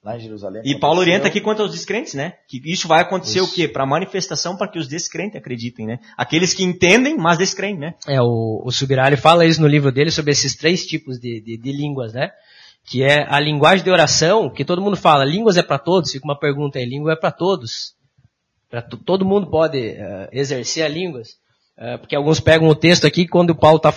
[0.04, 0.62] lá em Jerusalém.
[0.64, 2.34] E Paulo orienta aqui quanto aos descrentes, né?
[2.48, 3.50] Que isso vai acontecer isso.
[3.50, 3.68] o quê?
[3.68, 6.00] Para manifestação para que os descrentes acreditem, né?
[6.18, 7.96] Aqueles que entendem, mas descreem, né?
[8.08, 11.58] É, o, o Subirali fala isso no livro dele sobre esses três tipos de, de,
[11.58, 12.30] de línguas, né?
[12.88, 16.26] Que é a linguagem de oração, que todo mundo fala, línguas é para todos, fica
[16.26, 17.94] uma pergunta aí, língua é para todos.
[18.70, 21.32] Pra todo mundo pode uh, exercer a línguas.
[21.78, 23.92] Uh, porque alguns pegam o texto aqui, quando o Paulo está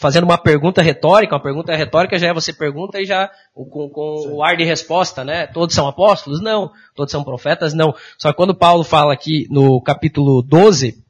[0.00, 4.34] fazendo uma pergunta retórica, uma pergunta retórica já é você pergunta e já com, com
[4.36, 5.48] o ar de resposta, né?
[5.48, 6.40] Todos são apóstolos?
[6.40, 6.70] Não.
[6.94, 7.74] Todos são profetas?
[7.74, 7.92] Não.
[8.16, 11.04] Só que quando Paulo fala aqui no capítulo 12,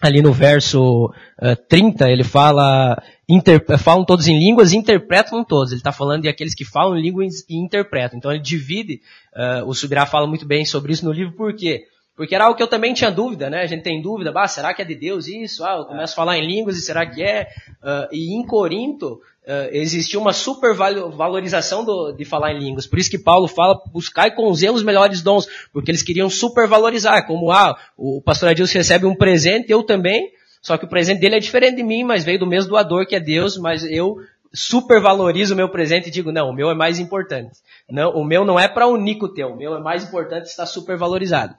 [0.00, 5.72] ali no verso uh, 30, ele fala, inter, falam todos em línguas e interpretam todos.
[5.72, 8.18] Ele está falando de aqueles que falam línguas e interpretam.
[8.18, 9.02] Então ele divide,
[9.36, 11.84] uh, o Subirá fala muito bem sobre isso no livro, por quê?
[12.16, 13.62] Porque era algo que eu também tinha dúvida, né?
[13.62, 15.64] A gente tem dúvida, bah, será que é de Deus isso?
[15.64, 17.46] Ah, eu começo a falar em línguas e será que é?
[17.82, 19.20] Uh, e em Corinto,
[19.50, 22.86] uh, existia uma supervalorização do, de falar em línguas.
[22.86, 27.26] Por isso que Paulo fala, buscai com zelo os melhores dons, porque eles queriam supervalorizar,
[27.26, 30.30] como, ah, o pastor Adilson recebe um presente, eu também,
[30.62, 33.16] só que o presente dele é diferente de mim, mas veio do mesmo doador que
[33.16, 34.16] é Deus, mas eu
[34.52, 37.58] supervalorizo o meu presente e digo, não, o meu é mais importante.
[37.88, 40.46] Não, o meu não é para unir com o teu, o meu é mais importante
[40.46, 41.54] está supervalorizado.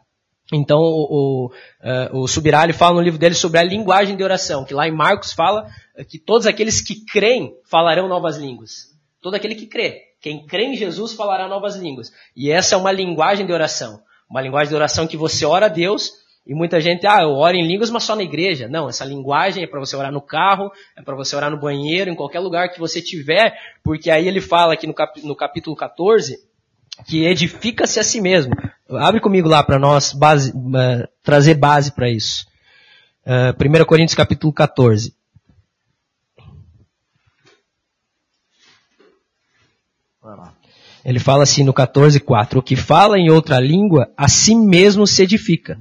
[0.54, 4.66] Então, o, o, uh, o Subirá, fala no livro dele sobre a linguagem de oração,
[4.66, 5.66] que lá em Marcos fala
[6.08, 8.92] que todos aqueles que creem falarão novas línguas.
[9.22, 10.02] Todo aquele que crê.
[10.20, 12.12] Quem crê em Jesus falará novas línguas.
[12.36, 14.02] E essa é uma linguagem de oração.
[14.30, 16.14] Uma linguagem de oração que você ora a Deus
[16.46, 18.68] e muita gente, ah, eu oro em línguas, mas só na igreja.
[18.68, 22.10] Não, essa linguagem é para você orar no carro, é para você orar no banheiro,
[22.10, 25.76] em qualquer lugar que você tiver, porque aí ele fala aqui no, cap, no capítulo
[25.76, 26.50] 14
[27.08, 28.54] que edifica-se a si mesmo.
[28.90, 32.46] Abre comigo lá para nós base, uh, trazer base para isso.
[33.26, 35.16] Uh, 1 Coríntios capítulo 14.
[41.04, 45.24] Ele fala assim no 14:4, o que fala em outra língua, a si mesmo se
[45.24, 45.80] edifica.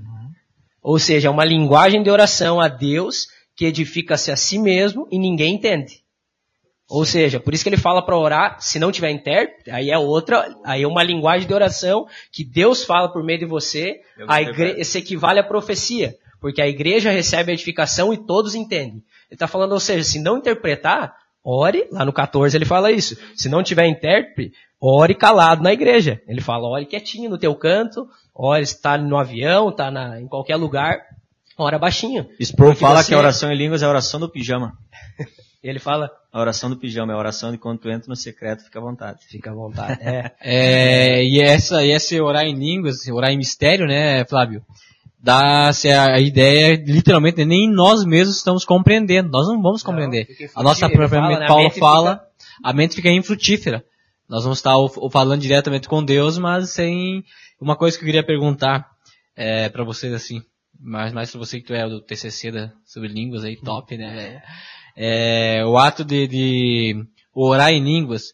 [0.83, 5.19] Ou seja, é uma linguagem de oração a Deus que edifica-se a si mesmo e
[5.19, 6.01] ninguém entende.
[6.89, 9.99] Ou seja, por isso que ele fala para orar, se não tiver intérprete, aí é
[9.99, 14.43] outra, aí é uma linguagem de oração que Deus fala por meio de você, a
[14.43, 14.85] igre...
[14.85, 19.05] se equivale à profecia, porque a igreja recebe a edificação e todos entendem.
[19.29, 21.15] Ele está falando, ou seja, se não interpretar,
[21.45, 26.21] ore, lá no 14 ele fala isso, se não tiver intérprete, ore calado na igreja.
[26.27, 31.01] Ele fala, ore quietinho no teu canto, ore está no avião, está em qualquer lugar,
[31.59, 32.27] ora baixinho.
[32.41, 33.09] Sproul fala você...
[33.09, 34.73] que a oração em línguas é a oração do pijama.
[35.63, 36.11] Ele fala.
[36.33, 38.83] A oração do pijama é a oração de quando tu entra no secreto, fica à
[38.83, 39.19] vontade.
[39.29, 40.01] Fica à vontade.
[40.01, 40.33] É.
[40.41, 44.65] é e essa, e esse orar em línguas, orar em mistério, né, Flávio?
[45.23, 49.29] Dá-se a ideia, literalmente, nem nós mesmos estamos compreendendo.
[49.31, 50.27] Nós não vamos compreender.
[50.41, 51.47] Não, a nossa própria mente, né?
[51.47, 52.25] Paulo fala, fica...
[52.65, 53.85] a mente fica infrutífera.
[54.31, 54.77] Nós vamos estar
[55.11, 57.25] falando diretamente com Deus, mas sem
[57.61, 58.89] uma coisa que eu queria perguntar
[59.35, 60.41] é, para vocês assim,
[60.79, 64.41] mas mais para você que tu é do TCC da, sobre línguas aí, top, né?
[64.97, 67.05] É, o ato de, de,
[67.35, 68.29] orar em línguas,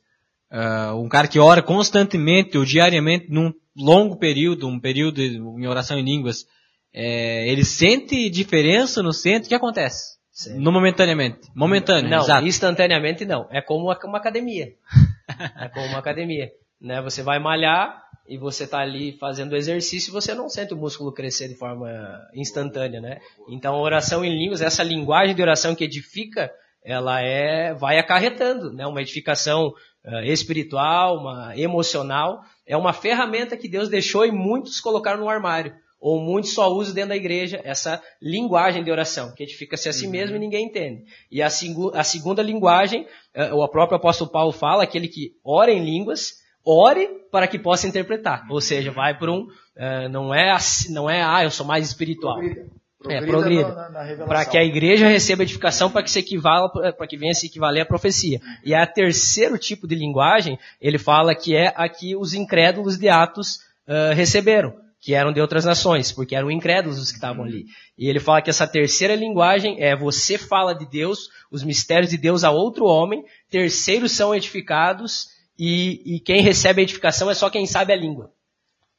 [0.53, 5.67] uh, um cara que ora constantemente ou diariamente num longo período, um período de, em
[5.67, 6.45] oração em línguas,
[6.93, 9.47] é, ele sente diferença no centro?
[9.47, 10.17] O que acontece?
[10.31, 10.59] Sim.
[10.59, 11.49] No momentaneamente.
[11.55, 12.47] Momentâneo, não, exato.
[12.47, 13.49] instantaneamente não.
[13.51, 14.75] É como uma academia.
[15.61, 16.51] é como uma academia.
[16.81, 17.01] Né?
[17.03, 21.49] Você vai malhar e você está ali fazendo exercício, você não sente o músculo crescer
[21.49, 21.89] de forma
[22.35, 23.21] instantânea, né?
[23.49, 26.51] Então, oração em línguas, essa linguagem de oração que edifica,
[26.85, 28.85] ela é, vai acarretando, né?
[28.85, 29.69] Uma edificação
[30.05, 35.73] uh, espiritual, uma emocional, é uma ferramenta que Deus deixou e muitos colocaram no armário
[36.01, 40.07] ou muitos só usam dentro da igreja essa linguagem de oração, que edifica-se a si
[40.07, 40.13] uhum.
[40.13, 41.05] mesmo e ninguém entende.
[41.31, 45.85] E a, a segunda linguagem, uh, o próprio apóstolo Paulo fala, aquele que ora em
[45.85, 46.35] línguas,
[46.65, 48.47] ore para que possa interpretar.
[48.51, 51.87] Ou seja, vai por um, uh, não é assim, não é, ah, eu sou mais
[51.87, 52.37] espiritual.
[52.37, 52.67] Progrida.
[53.09, 54.27] É, progrida.
[54.27, 57.83] Para que a igreja receba edificação para que se equivala, para que venha se equivaler
[57.83, 58.41] à profecia.
[58.65, 63.09] E a terceiro tipo de linguagem, ele fala que é a que os incrédulos de
[63.09, 64.75] Atos uh, receberam,
[65.07, 67.67] que eram de outras nações, porque eram incrédulos os que estavam ali.
[67.97, 72.17] E ele fala que essa terceira linguagem é você fala de Deus, os mistérios de
[72.17, 77.49] Deus a outro homem, terceiros são edificados e, e quem recebe a edificação é só
[77.49, 78.33] quem sabe a língua.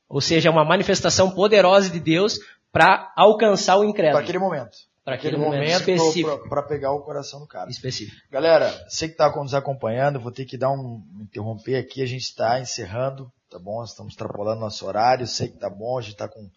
[0.08, 2.40] Ou seja, é uma manifestação poderosa de Deus
[2.72, 4.14] para alcançar o incrédulo.
[4.14, 4.78] Para aquele momento.
[5.04, 6.48] Para aquele, aquele, momento, específico.
[6.48, 7.70] Para pegar o coração do cara.
[7.70, 8.16] Específico.
[8.32, 12.02] Galera, você que está nos acompanhando, vou ter que dar um interromper aqui.
[12.02, 13.84] A gente está encerrando, tá bom?
[13.84, 15.26] Estamos extrapolando nosso horário.
[15.26, 15.98] Sei que tá bom.
[15.98, 16.50] A gente está com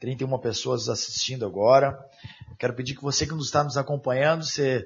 [0.00, 1.96] 31 pessoas assistindo agora.
[2.58, 4.84] Quero pedir que você que nos está nos acompanhando, você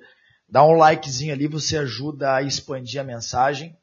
[0.48, 3.74] dá um likezinho ali, você ajuda a expandir a mensagem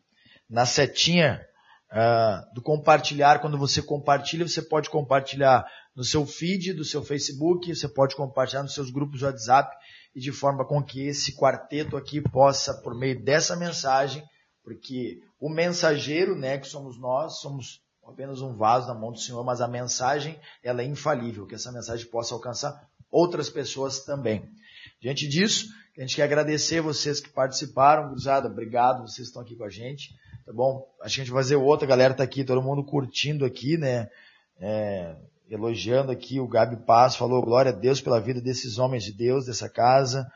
[0.47, 1.43] na setinha
[1.91, 5.65] uh, do compartilhar, quando você compartilha, você pode compartilhar
[5.95, 9.75] no seu feed do seu Facebook, você pode compartilhar nos seus grupos de WhatsApp
[10.15, 14.23] e de forma com que esse quarteto aqui possa, por meio dessa mensagem,
[14.63, 19.43] porque o mensageiro, né, que somos nós, somos apenas um vaso na mão do Senhor,
[19.43, 24.49] mas a mensagem ela é infalível, que essa mensagem possa alcançar outras pessoas também.
[24.99, 25.67] Diante disso,
[25.97, 30.09] a gente quer agradecer vocês que participaram, cruzada, obrigado, vocês estão aqui com a gente
[30.49, 30.83] tá bom?
[31.03, 33.77] Acho que a gente vai fazer outra, a galera tá aqui, todo mundo curtindo aqui,
[33.77, 34.09] né?
[34.59, 35.15] É,
[35.47, 39.45] elogiando aqui o Gabi Paz, falou glória a Deus pela vida desses homens de Deus,
[39.45, 40.27] dessa casa.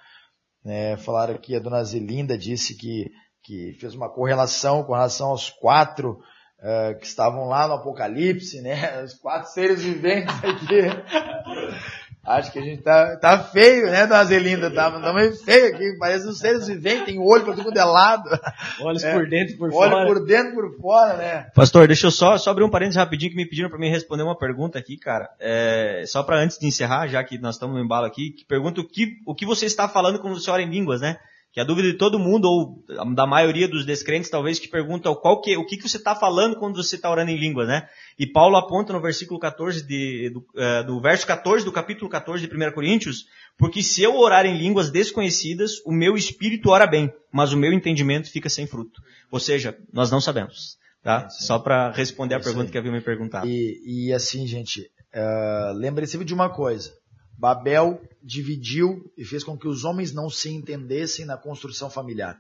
[0.64, 3.12] É, falaram aqui, a dona Zelinda disse que,
[3.44, 6.22] que fez uma correlação com relação aos quatro
[6.60, 9.02] uh, que estavam lá no Apocalipse, né?
[9.04, 10.82] Os quatro seres viventes aqui.
[12.26, 14.72] Acho que a gente tá, tá feio, né, Dona Zelinda?
[14.72, 18.30] Tá, tá meio feio aqui, parece os seres viventes, tem olho pra tudo é lado.
[18.80, 19.96] Olhos é, por dentro e por olho fora.
[19.98, 21.52] Olho por dentro e por fora, né?
[21.54, 24.24] Pastor, deixa eu só, só abrir um parênteses rapidinho que me pediram para mim responder
[24.24, 25.30] uma pergunta aqui, cara.
[25.38, 28.80] É, só para antes de encerrar, já que nós estamos no embalo aqui, que pergunta
[28.80, 31.18] o que, o que você está falando quando você ora em línguas, né?
[31.54, 35.40] Que a dúvida de todo mundo, ou da maioria dos descrentes, talvez, que pergunta qual
[35.40, 37.88] que, o que, que você está falando quando você está orando em língua, né?
[38.18, 42.48] E Paulo aponta no versículo 14 de, do, uh, do verso 14 do capítulo 14
[42.48, 43.26] de 1 Coríntios,
[43.56, 47.72] porque se eu orar em línguas desconhecidas, o meu espírito ora bem, mas o meu
[47.72, 49.00] entendimento fica sem fruto.
[49.32, 50.80] Ou seja, nós não sabemos.
[51.04, 51.30] Tá?
[51.30, 53.46] Só para responder a pergunta que havia me perguntado.
[53.48, 56.92] E, e assim, gente, uh, lembre-se de uma coisa.
[57.38, 62.40] Babel dividiu e fez com que os homens não se entendessem na construção familiar.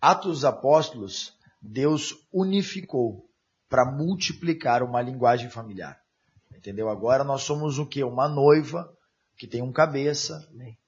[0.00, 3.28] Atos dos Apóstolos, Deus unificou
[3.68, 6.00] para multiplicar uma linguagem familiar.
[6.56, 6.88] Entendeu?
[6.88, 8.02] Agora nós somos o que?
[8.02, 8.90] Uma noiva
[9.36, 10.46] que tem um cabeça,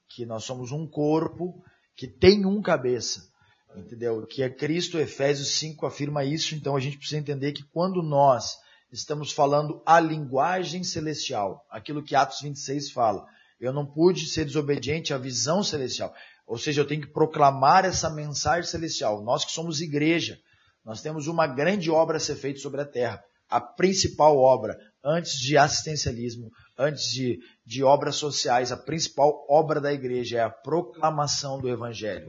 [0.08, 1.62] que nós somos um corpo
[1.96, 3.30] que tem um cabeça.
[3.76, 4.26] Entendeu?
[4.26, 8.56] Que é Cristo, Efésios 5 afirma isso, então a gente precisa entender que quando nós
[8.92, 13.24] estamos falando a linguagem celestial, aquilo que Atos 26 fala,
[13.58, 16.12] eu não pude ser desobediente à visão celestial.
[16.46, 19.22] Ou seja, eu tenho que proclamar essa mensagem celestial.
[19.22, 20.36] Nós que somos igreja,
[20.84, 23.22] nós temos uma grande obra a ser feita sobre a terra.
[23.48, 29.92] A principal obra, antes de assistencialismo, antes de, de obras sociais, a principal obra da
[29.92, 32.28] igreja é a proclamação do Evangelho.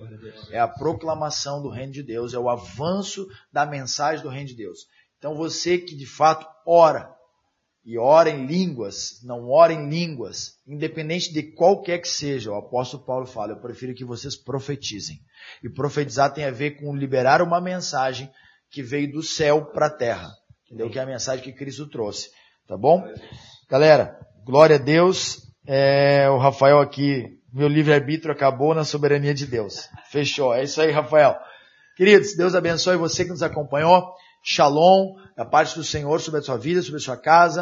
[0.52, 4.56] É a proclamação do Reino de Deus, é o avanço da mensagem do Reino de
[4.56, 4.80] Deus.
[5.18, 7.14] Então você que de fato ora,
[7.86, 13.04] e ora em línguas, não ora em línguas, independente de qualquer que seja, o apóstolo
[13.04, 15.20] Paulo fala, eu prefiro que vocês profetizem.
[15.62, 18.30] E profetizar tem a ver com liberar uma mensagem
[18.72, 20.32] que veio do céu para a terra.
[20.66, 20.90] Entendeu?
[20.90, 22.30] Que é a mensagem que Cristo trouxe.
[22.68, 23.04] Tá bom?
[23.70, 25.42] Galera, glória a Deus.
[25.68, 29.90] É, o Rafael aqui, meu livre-arbítrio acabou na soberania de Deus.
[30.10, 30.54] Fechou.
[30.54, 31.38] É isso aí, Rafael.
[31.98, 34.14] Queridos, Deus abençoe você que nos acompanhou.
[34.46, 37.62] Shalom, da parte do Senhor sobre a sua vida, sobre a sua casa.